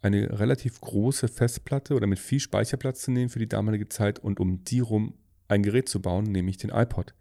eine 0.00 0.38
relativ 0.38 0.80
große 0.80 1.28
Festplatte 1.28 1.94
oder 1.94 2.06
mit 2.06 2.18
viel 2.18 2.40
Speicherplatz 2.40 3.02
zu 3.02 3.10
nehmen 3.10 3.30
für 3.30 3.40
die 3.40 3.48
damalige 3.48 3.88
Zeit 3.88 4.18
und 4.18 4.38
um 4.38 4.62
die 4.64 4.80
rum 4.80 5.14
ein 5.48 5.62
Gerät 5.62 5.88
zu 5.88 6.00
bauen, 6.00 6.24
nämlich 6.24 6.58
den 6.58 6.70
iPod. 6.70 7.14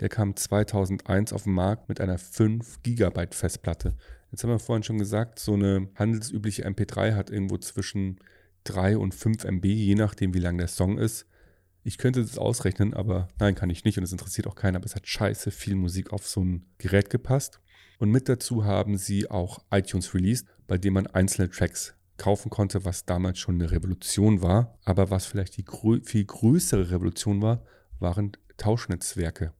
Der 0.00 0.08
kam 0.08 0.34
2001 0.34 1.32
auf 1.32 1.44
den 1.44 1.52
Markt 1.52 1.88
mit 1.88 2.00
einer 2.00 2.18
5 2.18 2.82
GB 2.82 3.26
Festplatte. 3.30 3.94
Jetzt 4.34 4.42
haben 4.42 4.50
wir 4.50 4.58
vorhin 4.58 4.82
schon 4.82 4.98
gesagt, 4.98 5.38
so 5.38 5.54
eine 5.54 5.86
handelsübliche 5.94 6.66
MP3 6.66 7.14
hat 7.14 7.30
irgendwo 7.30 7.56
zwischen 7.56 8.18
3 8.64 8.98
und 8.98 9.14
5 9.14 9.44
MB, 9.44 9.64
je 9.64 9.94
nachdem, 9.94 10.34
wie 10.34 10.40
lang 10.40 10.58
der 10.58 10.66
Song 10.66 10.98
ist. 10.98 11.26
Ich 11.84 11.98
könnte 11.98 12.20
das 12.20 12.36
ausrechnen, 12.36 12.94
aber 12.94 13.28
nein, 13.38 13.54
kann 13.54 13.70
ich 13.70 13.84
nicht 13.84 13.96
und 13.96 14.02
es 14.02 14.10
interessiert 14.10 14.48
auch 14.48 14.56
keiner, 14.56 14.78
aber 14.78 14.86
es 14.86 14.96
hat 14.96 15.06
scheiße 15.06 15.52
viel 15.52 15.76
Musik 15.76 16.12
auf 16.12 16.26
so 16.26 16.42
ein 16.42 16.66
Gerät 16.78 17.10
gepasst. 17.10 17.60
Und 18.00 18.10
mit 18.10 18.28
dazu 18.28 18.64
haben 18.64 18.98
sie 18.98 19.30
auch 19.30 19.62
iTunes 19.70 20.12
released, 20.14 20.48
bei 20.66 20.78
dem 20.78 20.94
man 20.94 21.06
einzelne 21.06 21.48
Tracks 21.48 21.94
kaufen 22.16 22.50
konnte, 22.50 22.84
was 22.84 23.04
damals 23.04 23.38
schon 23.38 23.54
eine 23.54 23.70
Revolution 23.70 24.42
war. 24.42 24.76
Aber 24.84 25.10
was 25.10 25.26
vielleicht 25.26 25.58
die 25.58 25.64
grö 25.64 26.00
viel 26.02 26.24
größere 26.24 26.90
Revolution 26.90 27.40
war, 27.40 27.62
waren 28.00 28.32
Tauschnetzwerke 28.56 29.52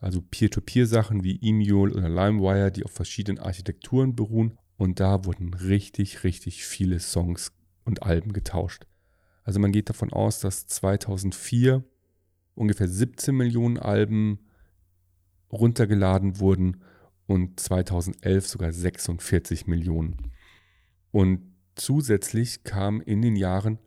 also 0.00 0.20
Peer-to-Peer-Sachen 0.22 1.24
wie 1.24 1.40
E-Mule 1.40 1.94
oder 1.94 2.08
LimeWire, 2.08 2.70
die 2.70 2.84
auf 2.84 2.92
verschiedenen 2.92 3.38
Architekturen 3.38 4.14
beruhen. 4.14 4.58
Und 4.76 5.00
da 5.00 5.24
wurden 5.24 5.54
richtig, 5.54 6.22
richtig 6.24 6.64
viele 6.64 7.00
Songs 7.00 7.52
und 7.84 8.02
Alben 8.02 8.32
getauscht. 8.32 8.86
Also 9.42 9.58
man 9.60 9.72
geht 9.72 9.88
davon 9.88 10.12
aus, 10.12 10.40
dass 10.40 10.66
2004 10.66 11.82
ungefähr 12.54 12.88
17 12.88 13.34
Millionen 13.34 13.78
Alben 13.78 14.40
runtergeladen 15.50 16.38
wurden 16.38 16.82
und 17.26 17.58
2011 17.58 18.46
sogar 18.46 18.72
46 18.72 19.66
Millionen. 19.66 20.32
Und 21.10 21.40
zusätzlich 21.74 22.64
kamen 22.64 23.00
in 23.00 23.22
den 23.22 23.36
Jahren 23.36 23.78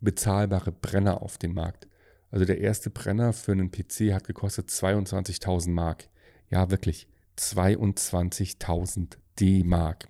bezahlbare 0.00 0.72
Brenner 0.72 1.22
auf 1.22 1.38
den 1.38 1.54
Markt. 1.54 1.88
Also 2.32 2.44
der 2.46 2.60
erste 2.60 2.90
Brenner 2.90 3.32
für 3.32 3.52
einen 3.52 3.70
PC 3.70 4.12
hat 4.12 4.26
gekostet 4.26 4.70
22.000 4.70 5.70
Mark. 5.70 6.08
Ja, 6.50 6.70
wirklich 6.70 7.06
22.000 7.38 9.18
D-Mark. 9.38 10.08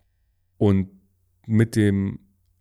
Und 0.57 0.88
mit 1.47 1.76
dem 1.76 2.21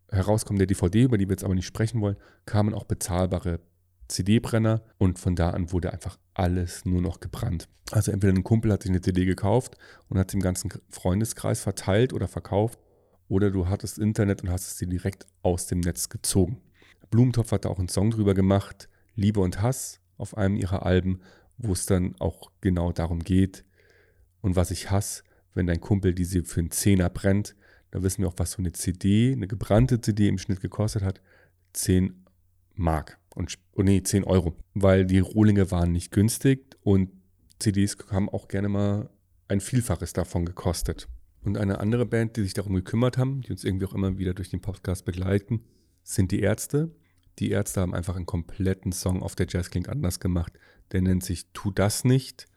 Herauskommen 0.09 0.57
der 0.57 0.67
DVD, 0.67 1.03
über 1.03 1.17
die 1.17 1.29
wir 1.29 1.33
jetzt 1.33 1.43
aber 1.43 1.55
nicht 1.55 1.67
sprechen 1.67 2.01
wollen, 2.01 2.17
kamen 2.45 2.73
auch 2.73 2.85
bezahlbare 2.85 3.59
CD-Brenner 4.07 4.81
und 4.97 5.19
von 5.19 5.35
da 5.35 5.51
an 5.51 5.71
wurde 5.71 5.93
einfach 5.93 6.17
alles 6.33 6.83
nur 6.83 7.01
noch 7.01 7.19
gebrannt. 7.19 7.69
Also 7.91 8.11
entweder 8.11 8.33
ein 8.33 8.43
Kumpel 8.43 8.71
hat 8.71 8.81
sich 8.81 8.91
eine 8.91 9.01
CD 9.01 9.25
gekauft 9.25 9.77
und 10.09 10.17
hat 10.17 10.31
sie 10.31 10.37
im 10.37 10.43
ganzen 10.43 10.71
Freundeskreis 10.89 11.61
verteilt 11.61 12.13
oder 12.13 12.27
verkauft 12.27 12.79
oder 13.27 13.51
du 13.51 13.69
hattest 13.69 13.99
Internet 13.99 14.41
und 14.41 14.49
hast 14.49 14.67
es 14.67 14.77
dir 14.77 14.87
direkt 14.87 15.27
aus 15.43 15.67
dem 15.67 15.81
Netz 15.81 16.09
gezogen. 16.09 16.61
Blumentopf 17.11 17.51
hat 17.51 17.65
da 17.65 17.69
auch 17.69 17.79
einen 17.79 17.89
Song 17.89 18.09
drüber 18.09 18.33
gemacht, 18.33 18.89
Liebe 19.15 19.39
und 19.39 19.61
Hass, 19.61 19.99
auf 20.17 20.37
einem 20.37 20.55
ihrer 20.55 20.85
Alben, 20.85 21.21
wo 21.57 21.73
es 21.73 21.85
dann 21.85 22.15
auch 22.19 22.51
genau 22.61 22.91
darum 22.91 23.19
geht. 23.19 23.65
Und 24.41 24.55
was 24.55 24.71
ich 24.71 24.89
hasse, 24.89 25.23
wenn 25.53 25.67
dein 25.67 25.81
Kumpel 25.81 26.13
diese 26.13 26.43
für 26.43 26.59
einen 26.59 26.71
Zehner 26.71 27.09
brennt, 27.09 27.55
da 27.91 28.01
wissen 28.03 28.21
wir 28.21 28.29
auch, 28.29 28.37
was 28.37 28.51
so 28.51 28.59
eine 28.59 28.71
CD, 28.71 29.33
eine 29.33 29.47
gebrannte 29.47 29.99
CD 29.99 30.27
im 30.27 30.37
Schnitt 30.37 30.61
gekostet 30.61 31.03
hat. 31.03 31.21
10 31.73 32.25
Mark. 32.75 33.19
Und, 33.35 33.57
oh 33.73 33.83
nee, 33.83 34.01
10 34.01 34.23
Euro. 34.23 34.55
Weil 34.73 35.05
die 35.05 35.19
Rohlinge 35.19 35.71
waren 35.71 35.91
nicht 35.91 36.11
günstig 36.11 36.77
und 36.83 37.11
CDs 37.59 37.97
haben 38.09 38.29
auch 38.29 38.47
gerne 38.47 38.69
mal 38.69 39.09
ein 39.47 39.59
Vielfaches 39.59 40.13
davon 40.13 40.45
gekostet. 40.45 41.07
Und 41.43 41.57
eine 41.57 41.79
andere 41.79 42.05
Band, 42.05 42.37
die 42.37 42.43
sich 42.43 42.53
darum 42.53 42.75
gekümmert 42.75 43.17
haben, 43.17 43.41
die 43.41 43.51
uns 43.51 43.63
irgendwie 43.63 43.85
auch 43.85 43.93
immer 43.93 44.17
wieder 44.17 44.33
durch 44.33 44.49
den 44.49 44.61
Podcast 44.61 45.05
begleiten, 45.05 45.63
sind 46.03 46.31
die 46.31 46.39
Ärzte. 46.39 46.91
Die 47.39 47.51
Ärzte 47.51 47.81
haben 47.81 47.95
einfach 47.95 48.15
einen 48.15 48.25
kompletten 48.25 48.91
Song 48.91 49.23
auf 49.23 49.35
der 49.35 49.47
Jazz 49.49 49.69
klingt 49.69 49.89
anders 49.89 50.19
gemacht. 50.19 50.53
Der 50.91 51.01
nennt 51.01 51.23
sich 51.23 51.47
Tu 51.53 51.71
das 51.71 52.03
nicht. 52.03 52.47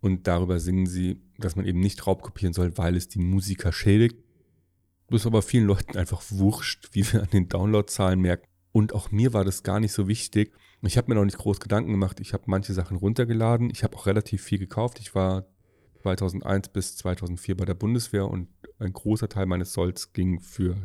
Und 0.00 0.26
darüber 0.26 0.60
singen 0.60 0.86
sie, 0.86 1.22
dass 1.38 1.56
man 1.56 1.64
eben 1.64 1.80
nicht 1.80 2.06
Raubkopieren 2.06 2.52
soll, 2.52 2.76
weil 2.76 2.96
es 2.96 3.08
die 3.08 3.18
Musiker 3.18 3.72
schädigt. 3.72 4.16
Das 5.08 5.22
ist 5.22 5.26
aber 5.26 5.42
vielen 5.42 5.66
Leuten 5.66 5.96
einfach 5.96 6.22
wurscht, 6.30 6.90
wie 6.92 7.10
wir 7.12 7.22
an 7.22 7.30
den 7.30 7.48
Downloadzahlen 7.48 8.20
merken. 8.20 8.46
Und 8.72 8.92
auch 8.92 9.10
mir 9.10 9.32
war 9.32 9.44
das 9.44 9.62
gar 9.62 9.80
nicht 9.80 9.92
so 9.92 10.08
wichtig. 10.08 10.52
Ich 10.82 10.98
habe 10.98 11.08
mir 11.08 11.14
noch 11.14 11.24
nicht 11.24 11.38
groß 11.38 11.60
Gedanken 11.60 11.92
gemacht. 11.92 12.20
Ich 12.20 12.34
habe 12.34 12.44
manche 12.46 12.74
Sachen 12.74 12.96
runtergeladen. 12.96 13.70
Ich 13.70 13.84
habe 13.84 13.96
auch 13.96 14.06
relativ 14.06 14.42
viel 14.42 14.58
gekauft. 14.58 15.00
Ich 15.00 15.14
war 15.14 15.46
2001 16.02 16.68
bis 16.68 16.96
2004 16.96 17.56
bei 17.56 17.64
der 17.64 17.74
Bundeswehr 17.74 18.28
und 18.28 18.48
ein 18.78 18.92
großer 18.92 19.28
Teil 19.28 19.46
meines 19.46 19.72
Solls 19.72 20.12
ging 20.12 20.40
für 20.40 20.76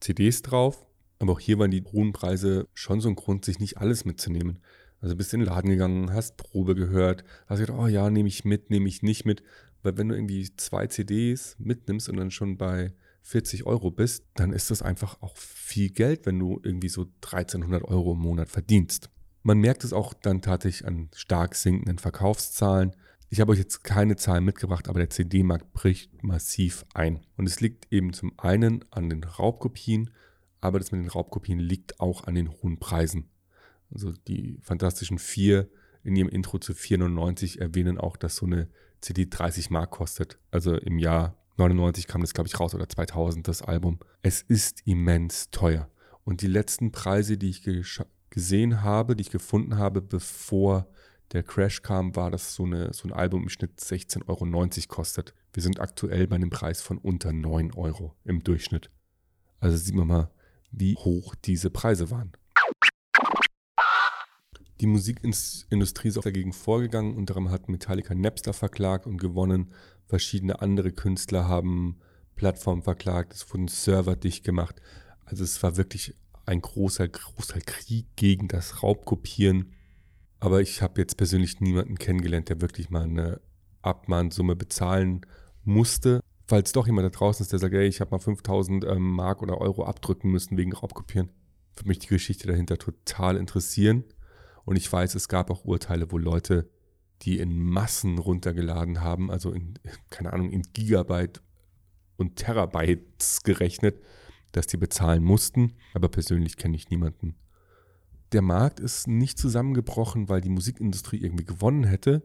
CDs 0.00 0.40
drauf. 0.40 0.86
Aber 1.24 1.32
auch 1.32 1.40
hier 1.40 1.58
waren 1.58 1.70
die 1.70 1.82
hohen 1.82 2.12
Preise 2.12 2.68
schon 2.74 3.00
so 3.00 3.08
ein 3.08 3.14
Grund, 3.14 3.46
sich 3.46 3.58
nicht 3.58 3.78
alles 3.78 4.04
mitzunehmen. 4.04 4.58
Also 5.00 5.16
bist 5.16 5.32
in 5.32 5.40
den 5.40 5.48
Laden 5.48 5.70
gegangen, 5.70 6.12
hast 6.12 6.36
Probe 6.36 6.74
gehört, 6.74 7.24
hast 7.46 7.60
gedacht, 7.60 7.78
oh 7.80 7.86
ja, 7.86 8.10
nehme 8.10 8.28
ich 8.28 8.44
mit, 8.44 8.68
nehme 8.68 8.86
ich 8.90 9.00
nicht 9.00 9.24
mit. 9.24 9.42
Weil 9.82 9.96
wenn 9.96 10.10
du 10.10 10.16
irgendwie 10.16 10.54
zwei 10.54 10.86
CDs 10.86 11.56
mitnimmst 11.58 12.10
und 12.10 12.18
dann 12.18 12.30
schon 12.30 12.58
bei 12.58 12.92
40 13.22 13.64
Euro 13.64 13.90
bist, 13.90 14.26
dann 14.34 14.52
ist 14.52 14.70
das 14.70 14.82
einfach 14.82 15.22
auch 15.22 15.34
viel 15.38 15.88
Geld, 15.88 16.26
wenn 16.26 16.38
du 16.38 16.60
irgendwie 16.62 16.90
so 16.90 17.06
1300 17.22 17.84
Euro 17.84 18.12
im 18.12 18.18
Monat 18.18 18.50
verdienst. 18.50 19.08
Man 19.42 19.56
merkt 19.56 19.82
es 19.82 19.94
auch 19.94 20.12
dann 20.12 20.42
tatsächlich 20.42 20.86
an 20.86 21.08
stark 21.14 21.54
sinkenden 21.54 21.98
Verkaufszahlen. 21.98 22.94
Ich 23.30 23.40
habe 23.40 23.52
euch 23.52 23.58
jetzt 23.60 23.82
keine 23.82 24.16
Zahlen 24.16 24.44
mitgebracht, 24.44 24.90
aber 24.90 24.98
der 24.98 25.08
CD-Markt 25.08 25.72
bricht 25.72 26.22
massiv 26.22 26.84
ein. 26.92 27.20
Und 27.38 27.46
es 27.46 27.62
liegt 27.62 27.90
eben 27.90 28.12
zum 28.12 28.38
einen 28.38 28.84
an 28.90 29.08
den 29.08 29.24
Raubkopien, 29.24 30.10
aber 30.64 30.78
das 30.78 30.92
mit 30.92 31.02
den 31.02 31.10
Raubkopien 31.10 31.58
liegt 31.58 32.00
auch 32.00 32.24
an 32.24 32.34
den 32.34 32.50
hohen 32.50 32.78
Preisen. 32.78 33.28
Also 33.92 34.12
die 34.26 34.58
Fantastischen 34.62 35.18
Vier 35.18 35.68
in 36.02 36.16
ihrem 36.16 36.30
Intro 36.30 36.58
zu 36.58 36.72
4,99 36.72 37.60
erwähnen 37.60 37.98
auch, 37.98 38.16
dass 38.16 38.36
so 38.36 38.46
eine 38.46 38.68
CD 39.02 39.26
30 39.28 39.68
Mark 39.68 39.90
kostet. 39.90 40.38
Also 40.50 40.74
im 40.74 40.98
Jahr 40.98 41.36
99 41.58 42.06
kam 42.06 42.22
das, 42.22 42.32
glaube 42.32 42.48
ich, 42.48 42.58
raus 42.58 42.74
oder 42.74 42.88
2000 42.88 43.46
das 43.46 43.60
Album. 43.60 44.00
Es 44.22 44.40
ist 44.40 44.86
immens 44.86 45.50
teuer. 45.50 45.90
Und 46.24 46.40
die 46.40 46.46
letzten 46.46 46.92
Preise, 46.92 47.36
die 47.36 47.50
ich 47.50 47.62
gesehen 48.30 48.82
habe, 48.82 49.16
die 49.16 49.22
ich 49.22 49.30
gefunden 49.30 49.76
habe, 49.76 50.00
bevor 50.00 50.88
der 51.32 51.42
Crash 51.42 51.82
kam, 51.82 52.16
war, 52.16 52.30
dass 52.30 52.54
so, 52.54 52.64
eine, 52.64 52.94
so 52.94 53.06
ein 53.06 53.12
Album 53.12 53.42
im 53.42 53.48
Schnitt 53.50 53.78
16,90 53.78 54.28
Euro 54.28 54.88
kostet. 54.88 55.34
Wir 55.52 55.62
sind 55.62 55.78
aktuell 55.78 56.26
bei 56.26 56.36
einem 56.36 56.50
Preis 56.50 56.80
von 56.80 56.96
unter 56.96 57.34
9 57.34 57.72
Euro 57.74 58.14
im 58.24 58.42
Durchschnitt. 58.42 58.90
Also 59.60 59.76
sieht 59.76 59.94
man 59.94 60.06
mal, 60.06 60.30
wie 60.78 60.96
hoch 60.96 61.34
diese 61.34 61.70
Preise 61.70 62.10
waren. 62.10 62.32
Die 64.80 64.86
Musikindustrie 64.86 66.08
ist 66.08 66.18
auch 66.18 66.24
dagegen 66.24 66.52
vorgegangen. 66.52 67.16
Unter 67.16 67.36
anderem 67.36 67.54
hat 67.54 67.68
Metallica 67.68 68.14
Napster 68.14 68.52
verklagt 68.52 69.06
und 69.06 69.18
gewonnen. 69.18 69.72
Verschiedene 70.06 70.60
andere 70.60 70.92
Künstler 70.92 71.48
haben 71.48 72.00
Plattformen 72.34 72.82
verklagt. 72.82 73.32
Es 73.32 73.50
wurden 73.50 73.68
Server 73.68 74.16
dicht 74.16 74.44
gemacht. 74.44 74.80
Also 75.24 75.44
es 75.44 75.62
war 75.62 75.76
wirklich 75.76 76.14
ein 76.44 76.60
großer, 76.60 77.08
großer 77.08 77.60
Krieg 77.60 78.06
gegen 78.16 78.48
das 78.48 78.82
Raubkopieren. 78.82 79.72
Aber 80.40 80.60
ich 80.60 80.82
habe 80.82 81.00
jetzt 81.00 81.16
persönlich 81.16 81.60
niemanden 81.60 81.96
kennengelernt, 81.96 82.48
der 82.48 82.60
wirklich 82.60 82.90
mal 82.90 83.04
eine 83.04 83.40
Abmahnsumme 83.80 84.56
bezahlen 84.56 85.24
musste. 85.62 86.20
Falls 86.46 86.72
doch 86.72 86.86
jemand 86.86 87.06
da 87.06 87.10
draußen 87.10 87.42
ist, 87.42 87.52
der 87.52 87.58
sagt, 87.58 87.74
ey, 87.74 87.86
ich 87.86 88.00
habe 88.00 88.10
mal 88.10 88.18
5000 88.18 88.84
ähm, 88.84 89.12
Mark 89.12 89.42
oder 89.42 89.58
Euro 89.58 89.84
abdrücken 89.84 90.30
müssen 90.30 90.56
wegen 90.56 90.72
Raubkopieren, 90.72 91.30
würde 91.76 91.88
mich 91.88 92.00
die 92.00 92.08
Geschichte 92.08 92.46
dahinter 92.46 92.78
total 92.78 93.36
interessieren. 93.36 94.04
Und 94.64 94.76
ich 94.76 94.90
weiß, 94.90 95.14
es 95.14 95.28
gab 95.28 95.50
auch 95.50 95.64
Urteile, 95.64 96.10
wo 96.10 96.18
Leute, 96.18 96.68
die 97.22 97.38
in 97.38 97.58
Massen 97.58 98.18
runtergeladen 98.18 99.00
haben, 99.00 99.30
also 99.30 99.52
in, 99.52 99.74
keine 100.10 100.32
Ahnung, 100.32 100.50
in 100.50 100.62
Gigabyte 100.72 101.42
und 102.16 102.36
Terabytes 102.36 103.42
gerechnet, 103.42 104.00
dass 104.52 104.66
die 104.66 104.76
bezahlen 104.76 105.24
mussten. 105.24 105.74
Aber 105.94 106.08
persönlich 106.08 106.56
kenne 106.56 106.76
ich 106.76 106.90
niemanden. 106.90 107.36
Der 108.32 108.42
Markt 108.42 108.80
ist 108.80 109.06
nicht 109.06 109.38
zusammengebrochen, 109.38 110.28
weil 110.28 110.40
die 110.40 110.50
Musikindustrie 110.50 111.18
irgendwie 111.18 111.44
gewonnen 111.44 111.84
hätte, 111.84 112.22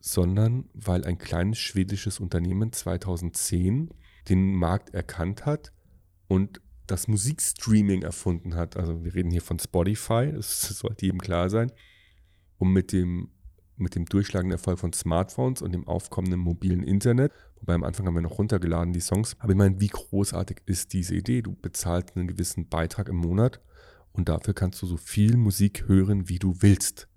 sondern 0.00 0.68
weil 0.74 1.04
ein 1.04 1.18
kleines 1.18 1.58
schwedisches 1.58 2.20
Unternehmen 2.20 2.72
2010 2.72 3.90
den 4.28 4.54
Markt 4.54 4.94
erkannt 4.94 5.46
hat 5.46 5.72
und 6.28 6.60
das 6.86 7.08
Musikstreaming 7.08 8.02
erfunden 8.02 8.54
hat. 8.54 8.76
Also 8.76 9.04
wir 9.04 9.14
reden 9.14 9.30
hier 9.30 9.42
von 9.42 9.58
Spotify, 9.58 10.32
das 10.34 10.68
sollte 10.68 11.06
jedem 11.06 11.20
klar 11.20 11.50
sein. 11.50 11.70
Und 12.58 12.72
mit 12.72 12.92
dem, 12.92 13.30
mit 13.76 13.94
dem 13.94 14.04
durchschlagenden 14.04 14.58
Erfolg 14.58 14.78
von 14.78 14.92
Smartphones 14.92 15.62
und 15.62 15.72
dem 15.72 15.88
aufkommenden 15.88 16.40
mobilen 16.40 16.82
Internet, 16.82 17.32
wobei 17.60 17.74
am 17.74 17.84
Anfang 17.84 18.06
haben 18.06 18.14
wir 18.14 18.20
noch 18.20 18.38
runtergeladen 18.38 18.92
die 18.92 19.00
Songs, 19.00 19.36
aber 19.38 19.52
ich 19.52 19.58
meine, 19.58 19.80
wie 19.80 19.88
großartig 19.88 20.58
ist 20.66 20.92
diese 20.92 21.14
Idee? 21.14 21.42
Du 21.42 21.54
bezahlst 21.54 22.16
einen 22.16 22.28
gewissen 22.28 22.68
Beitrag 22.68 23.08
im 23.08 23.16
Monat 23.16 23.60
und 24.12 24.28
dafür 24.28 24.54
kannst 24.54 24.82
du 24.82 24.86
so 24.86 24.96
viel 24.96 25.36
Musik 25.36 25.88
hören, 25.88 26.28
wie 26.28 26.38
du 26.38 26.56
willst. 26.60 27.09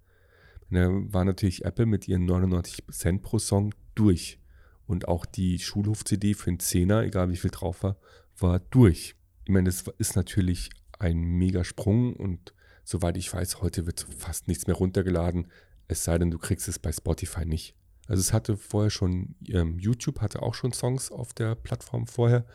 Da 0.69 0.89
war 0.89 1.25
natürlich 1.25 1.65
Apple 1.65 1.85
mit 1.85 2.07
ihren 2.07 2.25
99 2.25 2.83
Cent 2.91 3.21
pro 3.21 3.39
Song 3.39 3.73
durch. 3.95 4.39
Und 4.85 5.07
auch 5.07 5.25
die 5.25 5.59
Schulhof-CD 5.59 6.33
für 6.33 6.49
einen 6.49 6.59
Zehner, 6.59 7.03
egal 7.03 7.29
wie 7.29 7.37
viel 7.37 7.51
drauf 7.51 7.83
war, 7.83 7.97
war 8.37 8.59
durch 8.59 9.15
ich 9.45 9.51
meine, 9.51 9.69
das 9.69 9.83
ist 9.97 10.15
natürlich 10.15 10.69
ein 10.99 11.19
Megasprung 11.19 12.15
und 12.15 12.53
soweit 12.83 13.17
ich 13.17 13.33
weiß, 13.33 13.61
heute 13.61 13.85
wird 13.85 14.05
fast 14.17 14.47
nichts 14.47 14.67
mehr 14.67 14.75
runtergeladen, 14.75 15.47
es 15.87 16.03
sei 16.03 16.17
denn, 16.17 16.31
du 16.31 16.37
kriegst 16.37 16.67
es 16.67 16.79
bei 16.79 16.91
Spotify 16.91 17.45
nicht. 17.45 17.75
Also 18.07 18.21
es 18.21 18.33
hatte 18.33 18.57
vorher 18.57 18.89
schon, 18.89 19.35
ähm, 19.47 19.77
YouTube 19.79 20.21
hatte 20.21 20.41
auch 20.41 20.53
schon 20.53 20.73
Songs 20.73 21.11
auf 21.11 21.33
der 21.33 21.55
Plattform 21.55 22.07
vorher, 22.07 22.45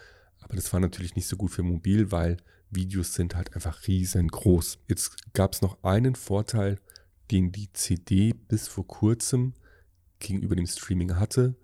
aber 0.41 0.57
das 0.57 0.73
war 0.73 0.81
natürlich 0.81 1.15
nicht 1.15 1.27
so 1.27 1.37
gut 1.37 1.50
für 1.50 1.62
mobil, 1.62 2.11
weil 2.11 2.38
Videos 2.71 3.15
sind 3.15 3.35
halt 3.35 3.55
einfach 3.55 3.87
riesengroß. 3.87 4.79
Jetzt 4.88 5.33
gab 5.33 5.55
es 5.55 5.62
noch 5.62 5.83
einen 5.83 6.15
Vorteil, 6.15 6.79
den 7.31 7.53
die 7.53 7.73
CD 7.73 8.33
bis 8.33 8.69
vor 8.69 8.87
kurzem 8.87 9.55
gegenüber 10.19 10.57
dem 10.57 10.67
Streaming 10.67 11.17
hatte, 11.17 11.57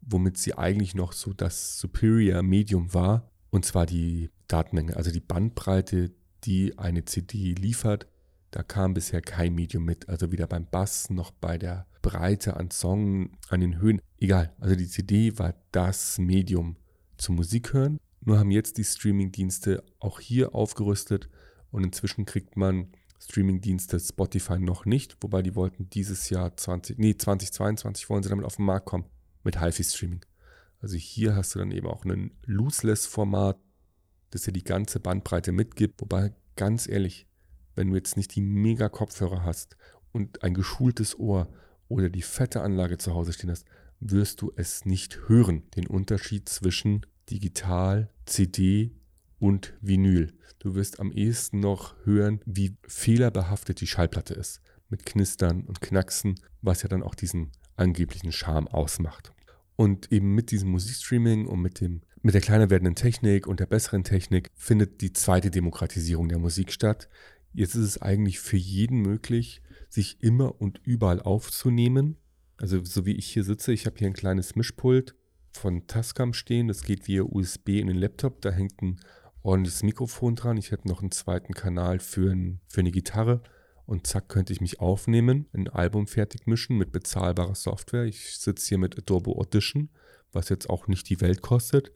womit 0.00 0.38
sie 0.38 0.56
eigentlich 0.56 0.94
noch 0.94 1.12
so 1.12 1.32
das 1.32 1.78
Superior 1.78 2.42
Medium 2.42 2.94
war, 2.94 3.30
und 3.50 3.64
zwar 3.64 3.86
die 3.86 4.30
Datenmenge, 4.48 4.96
also 4.96 5.10
die 5.10 5.20
Bandbreite, 5.20 6.12
die 6.44 6.78
eine 6.78 7.04
CD 7.04 7.54
liefert. 7.54 8.06
Da 8.50 8.62
kam 8.62 8.94
bisher 8.94 9.20
kein 9.20 9.54
Medium 9.54 9.84
mit, 9.84 10.08
also 10.08 10.30
weder 10.32 10.46
beim 10.46 10.66
Bass 10.70 11.10
noch 11.10 11.30
bei 11.30 11.58
der 11.58 11.86
Breite 12.02 12.56
an 12.56 12.70
Song, 12.70 13.30
an 13.48 13.60
den 13.60 13.80
Höhen. 13.80 14.00
Egal, 14.18 14.54
also 14.60 14.76
die 14.76 14.86
CD 14.86 15.38
war 15.38 15.54
das 15.72 16.18
Medium 16.18 16.76
zum 17.16 17.36
Musik 17.36 17.72
hören. 17.72 17.98
Nur 18.20 18.38
haben 18.38 18.50
jetzt 18.50 18.78
die 18.78 18.84
Streaming-Dienste 18.84 19.82
auch 19.98 20.20
hier 20.20 20.54
aufgerüstet 20.54 21.28
und 21.70 21.84
inzwischen 21.84 22.24
kriegt 22.24 22.56
man 22.56 22.88
Streamingdienste 23.18 23.98
Spotify 23.98 24.58
noch 24.58 24.84
nicht, 24.84 25.16
wobei 25.20 25.42
die 25.42 25.54
wollten 25.54 25.88
dieses 25.90 26.30
Jahr 26.30 26.56
20, 26.56 26.98
nee, 26.98 27.16
2022 27.16 28.08
wollen 28.10 28.22
sie 28.22 28.28
damit 28.28 28.44
auf 28.44 28.56
den 28.56 28.64
Markt 28.64 28.86
kommen 28.86 29.06
mit 29.42 29.60
HiFi-Streaming. 29.60 30.24
Also 30.80 30.96
hier 30.96 31.34
hast 31.34 31.54
du 31.54 31.58
dann 31.58 31.70
eben 31.70 31.86
auch 31.86 32.04
ein 32.04 32.32
Looseless-Format, 32.44 33.58
das 34.30 34.42
dir 34.42 34.52
die 34.52 34.64
ganze 34.64 35.00
Bandbreite 35.00 35.52
mitgibt. 35.52 36.00
Wobei, 36.00 36.34
ganz 36.56 36.88
ehrlich, 36.88 37.26
wenn 37.74 37.88
du 37.88 37.96
jetzt 37.96 38.16
nicht 38.16 38.34
die 38.34 38.40
Mega-Kopfhörer 38.40 39.42
hast 39.42 39.76
und 40.12 40.42
ein 40.42 40.54
geschultes 40.54 41.18
Ohr 41.18 41.48
oder 41.88 42.08
die 42.08 42.22
fette 42.22 42.62
Anlage 42.62 42.98
zu 42.98 43.14
Hause 43.14 43.32
stehen 43.32 43.50
hast, 43.50 43.66
wirst 44.00 44.42
du 44.42 44.52
es 44.56 44.84
nicht 44.84 45.28
hören. 45.28 45.62
Den 45.76 45.86
Unterschied 45.86 46.48
zwischen 46.48 47.06
digital, 47.30 48.10
CD 48.26 48.94
und 49.38 49.74
Vinyl. 49.80 50.32
Du 50.58 50.74
wirst 50.74 51.00
am 51.00 51.12
ehesten 51.12 51.60
noch 51.60 51.94
hören, 52.04 52.40
wie 52.44 52.76
fehlerbehaftet 52.86 53.80
die 53.80 53.86
Schallplatte 53.86 54.34
ist. 54.34 54.60
Mit 54.88 55.04
Knistern 55.04 55.62
und 55.62 55.80
Knacksen, 55.80 56.36
was 56.62 56.82
ja 56.82 56.88
dann 56.88 57.02
auch 57.02 57.14
diesen 57.14 57.50
angeblichen 57.76 58.32
Charme 58.32 58.68
ausmacht. 58.68 59.32
Und 59.76 60.10
eben 60.10 60.34
mit 60.34 60.50
diesem 60.50 60.70
Musikstreaming 60.70 61.46
und 61.46 61.60
mit, 61.60 61.80
dem, 61.80 62.00
mit 62.22 62.34
der 62.34 62.40
kleiner 62.40 62.70
werdenden 62.70 62.94
Technik 62.94 63.46
und 63.46 63.60
der 63.60 63.66
besseren 63.66 64.04
Technik 64.04 64.50
findet 64.54 65.02
die 65.02 65.12
zweite 65.12 65.50
Demokratisierung 65.50 66.28
der 66.28 66.38
Musik 66.38 66.72
statt. 66.72 67.08
Jetzt 67.52 67.74
ist 67.74 67.84
es 67.84 68.02
eigentlich 68.02 68.38
für 68.38 68.56
jeden 68.56 69.00
möglich, 69.00 69.62
sich 69.88 70.22
immer 70.22 70.60
und 70.60 70.80
überall 70.84 71.20
aufzunehmen. 71.20 72.16
Also 72.56 72.82
so 72.84 73.04
wie 73.04 73.12
ich 73.12 73.26
hier 73.26 73.44
sitze, 73.44 73.72
ich 73.72 73.86
habe 73.86 73.96
hier 73.98 74.06
ein 74.06 74.14
kleines 74.14 74.56
Mischpult 74.56 75.14
von 75.52 75.86
Tascam 75.86 76.32
stehen. 76.32 76.68
Das 76.68 76.82
geht 76.82 77.06
via 77.06 77.22
USB 77.22 77.68
in 77.80 77.88
den 77.88 77.96
Laptop. 77.96 78.40
Da 78.40 78.50
hängt 78.50 78.80
ein 78.82 78.98
ordentliches 79.46 79.82
Mikrofon 79.82 80.34
dran. 80.34 80.56
Ich 80.56 80.72
hätte 80.72 80.88
noch 80.88 81.00
einen 81.00 81.12
zweiten 81.12 81.54
Kanal 81.54 82.00
für, 82.00 82.32
ein, 82.32 82.60
für 82.68 82.80
eine 82.80 82.90
Gitarre. 82.90 83.42
Und 83.86 84.06
zack, 84.06 84.28
könnte 84.28 84.52
ich 84.52 84.60
mich 84.60 84.80
aufnehmen, 84.80 85.46
ein 85.52 85.68
Album 85.68 86.08
fertig 86.08 86.48
mischen 86.48 86.76
mit 86.76 86.90
bezahlbarer 86.90 87.54
Software. 87.54 88.04
Ich 88.04 88.36
sitze 88.36 88.68
hier 88.68 88.78
mit 88.78 88.98
Adobe 88.98 89.30
Audition, 89.30 89.90
was 90.32 90.48
jetzt 90.48 90.68
auch 90.68 90.88
nicht 90.88 91.08
die 91.08 91.20
Welt 91.20 91.40
kostet. 91.40 91.92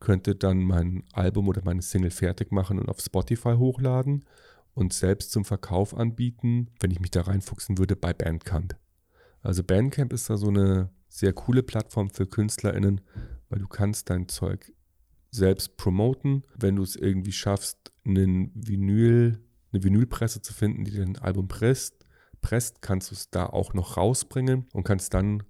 Könnte 0.00 0.34
dann 0.34 0.62
mein 0.62 1.04
Album 1.12 1.48
oder 1.48 1.60
meine 1.62 1.82
Single 1.82 2.10
fertig 2.10 2.50
machen 2.50 2.78
und 2.78 2.88
auf 2.88 3.00
Spotify 3.00 3.56
hochladen 3.58 4.24
und 4.72 4.94
selbst 4.94 5.32
zum 5.32 5.44
Verkauf 5.44 5.94
anbieten, 5.94 6.70
wenn 6.80 6.90
ich 6.90 7.00
mich 7.00 7.10
da 7.10 7.22
reinfuchsen 7.22 7.76
würde, 7.76 7.94
bei 7.94 8.14
Bandcamp. 8.14 8.76
Also 9.42 9.62
Bandcamp 9.62 10.14
ist 10.14 10.30
da 10.30 10.38
so 10.38 10.48
eine 10.48 10.90
sehr 11.08 11.34
coole 11.34 11.62
Plattform 11.62 12.08
für 12.08 12.26
KünstlerInnen, 12.26 13.02
weil 13.50 13.58
du 13.58 13.68
kannst 13.68 14.08
dein 14.08 14.28
Zeug 14.28 14.72
selbst 15.34 15.76
promoten. 15.76 16.44
Wenn 16.56 16.76
du 16.76 16.82
es 16.82 16.96
irgendwie 16.96 17.32
schaffst, 17.32 17.92
einen 18.06 18.50
Vinyl, 18.54 19.40
eine 19.72 19.82
Vinylpresse 19.82 20.42
zu 20.42 20.54
finden, 20.54 20.84
die 20.84 20.96
dein 20.96 21.18
Album 21.18 21.48
presst, 21.48 22.06
presst 22.40 22.82
kannst 22.82 23.10
du 23.10 23.14
es 23.14 23.30
da 23.30 23.46
auch 23.46 23.74
noch 23.74 23.96
rausbringen 23.96 24.66
und 24.72 24.84
kannst 24.84 25.14
dann 25.14 25.42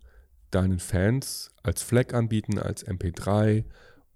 deinen 0.51 0.79
Fans 0.79 1.51
als 1.63 1.83
Flag 1.83 2.15
anbieten, 2.15 2.59
als 2.59 2.87
MP3 2.87 3.65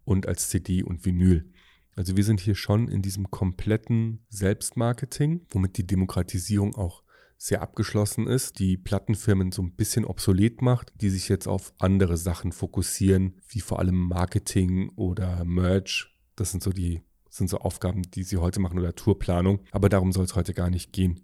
und 0.04 0.26
als 0.26 0.48
CD 0.48 0.82
und 0.82 1.04
Vinyl. 1.04 1.50
Also 1.96 2.16
wir 2.16 2.24
sind 2.24 2.40
hier 2.40 2.54
schon 2.54 2.88
in 2.88 3.02
diesem 3.02 3.30
kompletten 3.30 4.24
Selbstmarketing, 4.28 5.46
womit 5.50 5.76
die 5.76 5.86
Demokratisierung 5.86 6.76
auch 6.76 7.02
sehr 7.38 7.62
abgeschlossen 7.62 8.26
ist, 8.26 8.58
die 8.58 8.76
Plattenfirmen 8.76 9.52
so 9.52 9.62
ein 9.62 9.72
bisschen 9.72 10.04
obsolet 10.04 10.60
macht, 10.60 10.92
die 11.00 11.08
sich 11.08 11.28
jetzt 11.28 11.46
auf 11.46 11.72
andere 11.78 12.16
Sachen 12.16 12.50
fokussieren, 12.52 13.40
wie 13.48 13.60
vor 13.60 13.78
allem 13.78 14.08
Marketing 14.08 14.90
oder 14.96 15.44
Merch. 15.44 16.14
Das 16.34 16.50
sind 16.50 16.62
so 16.62 16.72
die 16.72 17.02
sind 17.30 17.48
so 17.48 17.58
Aufgaben, 17.58 18.02
die 18.02 18.24
sie 18.24 18.38
heute 18.38 18.60
machen 18.60 18.78
oder 18.78 18.94
Tourplanung. 18.94 19.60
Aber 19.70 19.88
darum 19.88 20.12
soll 20.12 20.24
es 20.24 20.34
heute 20.34 20.54
gar 20.54 20.70
nicht 20.70 20.92
gehen. 20.92 21.20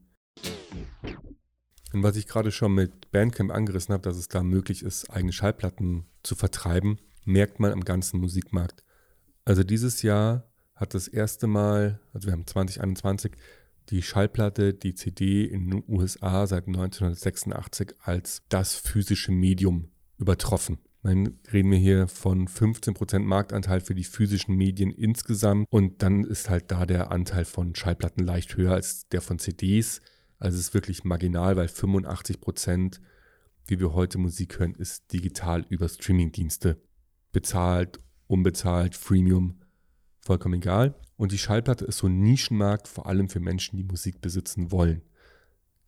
Und 1.92 2.02
was 2.02 2.16
ich 2.16 2.26
gerade 2.26 2.52
schon 2.52 2.75
mit 2.75 3.11
Bandcamp 3.11 3.50
angerissen 3.52 3.92
habe, 3.92 4.02
dass 4.02 4.16
es 4.16 4.28
da 4.28 4.42
möglich 4.42 4.83
ist, 4.83 5.11
eigene 5.11 5.33
Schallplatten 5.33 6.06
zu 6.23 6.35
vertreiben, 6.35 6.99
merkt 7.25 7.61
man 7.61 7.73
am 7.73 7.85
ganzen 7.85 8.21
Musikmarkt. 8.21 8.85
Also 9.44 9.62
dieses 9.62 10.03
Jahr 10.03 10.50
hat 10.74 10.94
das 10.94 11.07
erste 11.09 11.46
Mal, 11.46 12.00
also 12.12 12.27
wir 12.27 12.33
haben 12.33 12.46
2021, 12.46 13.33
die 13.90 14.03
Schallplatte, 14.03 14.75
die 14.75 14.94
CD 14.94 15.44
in 15.44 15.70
den 15.70 15.85
USA 15.88 16.47
seit 16.47 16.66
1986 16.66 17.94
als 18.01 18.42
das 18.49 18.75
physische 18.75 19.33
Medium 19.33 19.88
übertroffen. 20.18 20.79
Dann 21.03 21.38
reden 21.53 21.70
wir 21.70 21.79
hier 21.79 22.09
von 22.09 22.49
15% 22.49 23.18
Marktanteil 23.18 23.81
für 23.81 23.94
die 23.94 24.05
physischen 24.05 24.57
Medien 24.57 24.90
insgesamt 24.90 25.66
und 25.70 26.03
dann 26.03 26.25
ist 26.25 26.49
halt 26.49 26.70
da 26.70 26.87
der 26.87 27.12
Anteil 27.12 27.44
von 27.44 27.75
Schallplatten 27.75 28.25
leicht 28.25 28.57
höher 28.57 28.73
als 28.73 29.07
der 29.09 29.20
von 29.20 29.38
CDs. 29.38 30.01
Also 30.38 30.57
es 30.57 30.68
ist 30.68 30.75
wirklich 30.75 31.05
marginal, 31.05 31.57
weil 31.57 31.66
85%, 31.66 33.01
wie 33.66 33.81
wir 33.81 33.92
heute 33.92 34.16
Musik 34.16 34.59
hören, 34.59 34.75
ist 34.75 35.12
digital 35.12 35.66
über 35.68 35.90
Streamingdienste. 35.90 36.81
Bezahlt, 37.33 38.01
unbezahlt, 38.27 38.97
Freemium, 38.97 39.61
vollkommen 40.20 40.55
egal. 40.55 40.94
Und 41.16 41.33
die 41.33 41.38
Schallplatte 41.38 41.85
ist 41.85 41.98
so 41.98 42.09
ein 42.09 42.20
Nischenmarkt, 42.20 42.88
vor 42.88 43.07
allem 43.07 43.29
für 43.29 43.40
Menschen, 43.40 43.77
die 43.77 43.85
Musik 43.85 44.20
besitzen 44.20 44.72
wollen. 44.72 45.03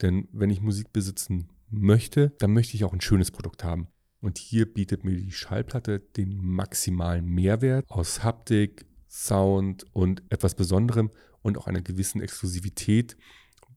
Denn 0.02 0.28
wenn 0.32 0.50
ich 0.50 0.60
Musik 0.60 0.92
besitzen 0.92 1.48
möchte, 1.70 2.30
dann 2.38 2.52
möchte 2.52 2.76
ich 2.76 2.84
auch 2.84 2.92
ein 2.92 3.00
schönes 3.00 3.30
Produkt 3.30 3.64
haben. 3.64 3.88
Und 4.20 4.38
hier 4.38 4.72
bietet 4.72 5.04
mir 5.04 5.16
die 5.16 5.32
Schallplatte 5.32 6.00
den 6.00 6.36
maximalen 6.38 7.26
Mehrwert 7.26 7.90
aus 7.90 8.22
Haptik, 8.22 8.86
Sound 9.08 9.84
und 9.92 10.22
etwas 10.30 10.54
Besonderem 10.54 11.10
und 11.42 11.58
auch 11.58 11.66
einer 11.66 11.82
gewissen 11.82 12.20
Exklusivität, 12.20 13.16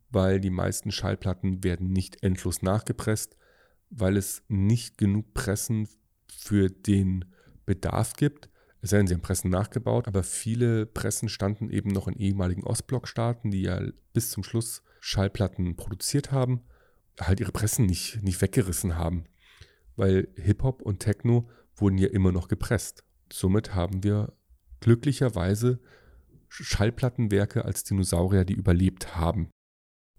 weil 0.10 0.40
die 0.40 0.50
meisten 0.50 0.92
Schallplatten 0.92 1.64
werden 1.64 1.92
nicht 1.92 2.24
endlos 2.24 2.62
nachgepresst, 2.62 3.38
weil 3.90 4.18
es 4.18 4.44
nicht 4.48 4.98
genug 4.98 5.34
Pressen 5.34 5.88
für 6.28 6.70
den 6.70 7.26
Bedarf 7.66 8.14
gibt 8.14 8.49
es 8.82 8.92
sei 8.92 8.98
denn, 8.98 9.08
sie 9.08 9.14
haben 9.14 9.22
Pressen 9.22 9.52
nachgebaut, 9.52 10.08
aber 10.08 10.24
viele 10.24 10.86
Pressen 10.86 11.28
standen 11.28 11.70
eben 11.70 11.90
noch 11.90 12.08
in 12.08 12.16
ehemaligen 12.16 12.64
Ostblockstaaten, 12.64 13.52
die 13.52 13.64
ja 13.64 13.82
bis 14.14 14.32
zum 14.32 14.44
Schluss 14.44 14.84
Schallplatten 15.02 15.76
produziert 15.76 16.32
haben, 16.32 16.62
halt 17.20 17.40
ihre 17.40 17.52
Pressen 17.52 17.86
nicht, 17.86 18.24
nicht 18.24 18.42
weggerissen 18.42 18.96
haben. 18.96 19.26
Weil 19.96 20.30
Hip-Hop 20.36 20.82
und 20.82 21.00
Techno 21.00 21.50
wurden 21.76 21.98
ja 21.98 22.08
immer 22.08 22.32
noch 22.32 22.48
gepresst. 22.48 23.04
Somit 23.32 23.76
haben 23.76 24.04
wir 24.04 24.34
glücklicherweise 24.80 25.80
Schallplattenwerke 26.48 27.66
als 27.66 27.84
Dinosaurier, 27.84 28.46
die 28.46 28.54
überlebt 28.54 29.16
haben. 29.16 29.50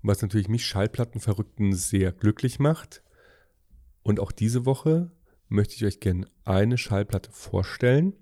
Was 0.02 0.22
natürlich 0.22 0.48
mich 0.48 0.66
Schallplattenverrückten 0.66 1.74
sehr 1.74 2.12
glücklich 2.12 2.58
macht. 2.58 3.02
Und 4.02 4.20
auch 4.20 4.32
diese 4.32 4.66
Woche 4.66 5.10
möchte 5.48 5.74
ich 5.74 5.84
euch 5.84 6.00
gerne 6.00 6.26
eine 6.44 6.78
Schallplatte 6.78 7.32
vorstellen, 7.32 8.14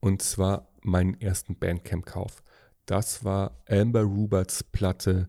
und 0.00 0.22
zwar 0.22 0.68
meinen 0.82 1.20
ersten 1.20 1.56
Bandcamp-Kauf. 1.56 2.42
Das 2.86 3.24
war 3.24 3.62
Amber 3.68 4.02
Ruberts 4.02 4.62
Platte 4.62 5.28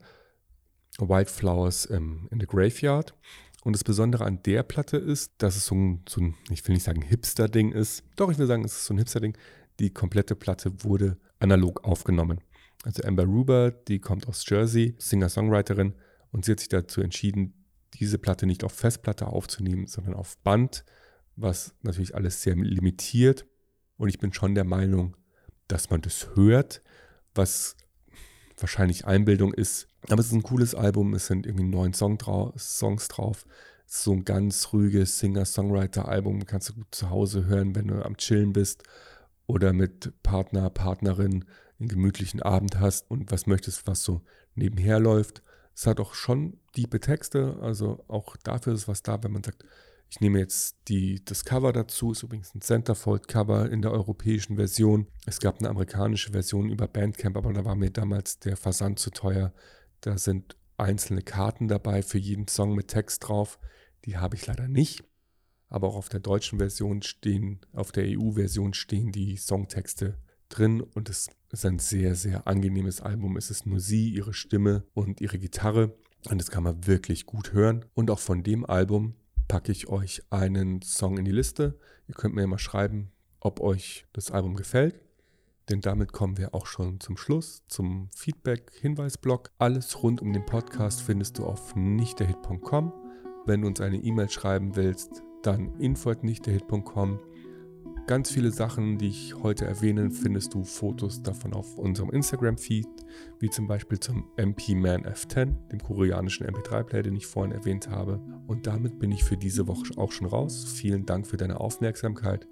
White 1.00 1.32
Flowers 1.32 1.86
in 1.86 2.28
the 2.32 2.46
Graveyard. 2.46 3.16
Und 3.64 3.74
das 3.74 3.84
Besondere 3.84 4.26
an 4.26 4.42
der 4.44 4.64
Platte 4.64 4.98
ist, 4.98 5.34
dass 5.40 5.56
es 5.56 5.66
so 5.66 5.76
ein, 5.76 6.04
so 6.08 6.22
ein 6.22 6.36
ich 6.50 6.66
will 6.68 6.76
nicht 6.76 6.84
sagen 6.84 7.02
Hipster-Ding 7.02 7.72
ist. 7.72 8.04
Doch, 8.16 8.32
ich 8.32 8.38
will 8.38 8.48
sagen, 8.48 8.64
es 8.64 8.74
ist 8.74 8.86
so 8.86 8.94
ein 8.94 8.98
Hipster-Ding. 8.98 9.38
Die 9.80 9.94
komplette 9.94 10.36
Platte 10.36 10.84
wurde 10.84 11.18
analog 11.40 11.84
aufgenommen. 11.84 12.40
Also 12.84 13.04
Amber 13.04 13.26
Rubert, 13.26 13.88
die 13.90 14.00
kommt 14.00 14.28
aus 14.28 14.44
Jersey, 14.48 14.96
Singer-Songwriterin. 15.00 15.94
Und 16.32 16.46
sie 16.46 16.52
hat 16.52 16.60
sich 16.60 16.70
dazu 16.70 17.02
entschieden, 17.02 17.66
diese 17.96 18.18
Platte 18.18 18.46
nicht 18.46 18.64
auf 18.64 18.74
Festplatte 18.74 19.28
aufzunehmen, 19.28 19.88
sondern 19.88 20.14
auf 20.14 20.38
Band, 20.40 20.86
was 21.36 21.74
natürlich 21.82 22.16
alles 22.16 22.42
sehr 22.42 22.56
limitiert. 22.56 23.46
Und 23.98 24.10
ich 24.10 24.20
bin 24.20 24.34
schon 24.34 24.56
der 24.56 24.64
Meinung, 24.64 25.16
dass 25.68 25.90
man 25.90 26.02
das 26.02 26.30
hört, 26.36 26.82
was 27.36 27.76
wahrscheinlich 28.58 29.06
Einbildung 29.06 29.54
ist. 29.54 29.88
Aber 30.10 30.20
es 30.20 30.28
ist 30.28 30.34
ein 30.34 30.44
cooles 30.44 30.76
Album, 30.76 31.14
es 31.14 31.28
sind 31.28 31.46
irgendwie 31.46 31.66
neun 31.66 31.94
Song 31.94 32.18
drau 32.18 32.54
Songs 32.58 33.08
drauf. 33.08 33.46
Es 33.88 33.98
ist 33.98 34.04
so 34.04 34.14
ein 34.14 34.26
ganz 34.26 34.74
ruhiges 34.74 35.20
Singer-Songwriter-Album, 35.20 36.46
kannst 36.46 36.70
du 36.70 36.74
gut 36.74 36.88
zu 36.92 37.10
Hause 37.10 37.46
hören, 37.46 37.76
wenn 37.76 37.88
du 37.88 38.04
am 38.04 38.18
Chillen 38.18 38.54
bist 38.54 38.84
oder 39.46 39.74
mit 39.74 40.14
Partner, 40.24 40.70
Partnerin 40.70 41.46
einen 41.80 41.90
gemütlichen 41.90 42.42
Abend 42.42 42.80
hast 42.80 43.10
und 43.10 43.32
was 43.32 43.48
möchtest, 43.48 43.88
was 43.88 44.04
so 44.04 44.22
nebenher 44.56 45.00
läuft. 45.00 45.42
Es 45.74 45.86
hat 45.86 46.00
auch 46.00 46.16
schon 46.16 46.60
tiefe 46.74 47.00
Texte, 47.00 47.58
also 47.62 48.04
auch 48.08 48.36
dafür 48.38 48.74
ist 48.74 48.88
was 48.88 49.04
da, 49.04 49.24
wenn 49.24 49.32
man 49.32 49.44
sagt, 49.44 49.64
ich 50.10 50.22
nehme 50.22 50.40
jetzt 50.40 50.78
die, 50.88 51.24
das 51.24 51.44
Cover 51.44 51.74
dazu, 51.74 52.12
ist 52.12 52.24
übrigens 52.24 52.56
ein 52.56 52.62
Centerfold-Cover 52.62 53.70
in 53.70 53.82
der 53.82 53.92
europäischen 53.92 54.56
Version. 54.56 55.08
Es 55.26 55.40
gab 55.40 55.60
eine 55.60 55.70
amerikanische 55.70 56.32
Version 56.32 56.70
über 56.70 56.88
Bandcamp, 56.88 57.36
aber 57.36 57.52
da 57.54 57.66
war 57.66 57.76
mir 57.76 57.92
damals 57.92 58.40
der 58.40 58.56
Versand 58.56 59.00
zu 59.00 59.10
teuer. 59.10 59.54
Da 60.02 60.18
sind 60.18 60.56
einzelne 60.78 61.24
Karten 61.24 61.68
dabei 61.68 62.04
für 62.04 62.20
jeden 62.20 62.48
Song 62.48 62.74
mit 62.74 62.88
Text 62.88 63.28
drauf. 63.28 63.60
Die 64.06 64.18
habe 64.18 64.36
ich 64.36 64.48
leider 64.48 64.68
nicht. 64.68 65.04
Aber 65.70 65.88
auch 65.88 65.96
auf 65.96 66.10
der 66.10 66.22
deutschen 66.22 66.60
Version 66.60 67.02
stehen, 67.02 67.60
auf 67.74 67.92
der 67.92 68.06
EU-Version 68.08 68.74
stehen 68.74 69.12
die 69.12 69.36
Songtexte 69.36 70.18
drin 70.48 70.80
und 70.80 71.10
es 71.10 71.30
ist 71.52 71.66
ein 71.66 71.80
sehr, 71.80 72.16
sehr 72.16 72.48
angenehmes 72.48 73.02
Album. 73.02 73.36
Es 73.36 73.52
ist 73.52 73.66
nur 73.66 73.82
sie, 73.82 74.10
ihre 74.10 74.34
Stimme 74.34 74.86
und 74.94 75.20
ihre 75.20 75.40
Gitarre 75.40 75.98
und 76.30 76.40
das 76.40 76.52
kann 76.52 76.64
man 76.64 76.88
wirklich 76.88 77.26
gut 77.26 77.52
hören. 77.52 77.86
Und 77.94 78.10
auch 78.12 78.20
von 78.20 78.44
dem 78.44 78.66
Album 78.66 79.16
packe 79.48 79.72
ich 79.72 79.88
euch 79.88 80.22
einen 80.30 80.82
Song 80.82 81.18
in 81.18 81.26
die 81.26 81.32
Liste. 81.32 81.80
Ihr 82.08 82.16
könnt 82.16 82.36
mir 82.36 82.44
immer 82.44 82.60
schreiben, 82.60 83.12
ob 83.40 83.60
euch 83.60 84.06
das 84.14 84.32
Album 84.32 84.56
gefällt. 84.56 85.02
Denn 85.70 85.82
damit 85.82 86.14
kommen 86.14 86.38
wir 86.38 86.56
auch 86.56 86.66
schon 86.66 87.00
zum 87.02 87.18
Schluss, 87.18 87.64
zum 87.68 88.10
Feedback-Hinweisblock. 88.16 89.52
Alles 89.58 90.02
rund 90.02 90.22
um 90.22 90.32
den 90.32 90.46
Podcast 90.46 91.02
findest 91.02 91.38
du 91.38 91.46
auf 91.46 91.76
nichtderhit.com. 91.76 92.94
Wenn 93.46 93.62
du 93.62 93.68
uns 93.68 93.82
eine 93.82 93.98
E-Mail 93.98 94.30
schreiben 94.30 94.76
willst, 94.76 95.24
dann 95.44 95.78
info.nichtderhit.com. 95.80 97.20
Ganz 98.08 98.32
viele 98.32 98.52
Sachen, 98.52 98.98
die 98.98 99.10
ich 99.10 99.36
heute 99.44 99.66
erwähne, 99.66 100.10
findest 100.12 100.54
du 100.54 100.64
Fotos 100.64 101.22
davon 101.24 101.52
auf 101.54 101.78
unserem 101.78 102.10
Instagram-Feed, 102.10 102.88
wie 103.40 103.50
zum 103.50 103.68
Beispiel 103.68 104.00
zum 104.00 104.30
MP 104.38 104.76
Man 104.76 105.04
F10, 105.04 105.68
dem 105.68 105.80
koreanischen 105.80 106.48
MP3-Player, 106.48 107.04
den 107.04 107.18
ich 107.18 107.28
vorhin 107.28 107.52
erwähnt 107.52 107.90
habe. 107.90 108.22
Und 108.48 108.66
damit 108.66 108.98
bin 108.98 109.12
ich 109.12 109.26
für 109.26 109.36
diese 109.36 109.68
Woche 109.68 109.84
auch 109.98 110.14
schon 110.14 110.28
raus. 110.28 110.64
Vielen 110.78 111.06
Dank 111.06 111.28
für 111.28 111.36
deine 111.36 111.60
Aufmerksamkeit. 111.60 112.48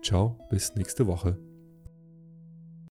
Ciao, 0.00 0.38
bis 0.48 0.76
nächste 0.76 1.08
Woche. 1.08 1.49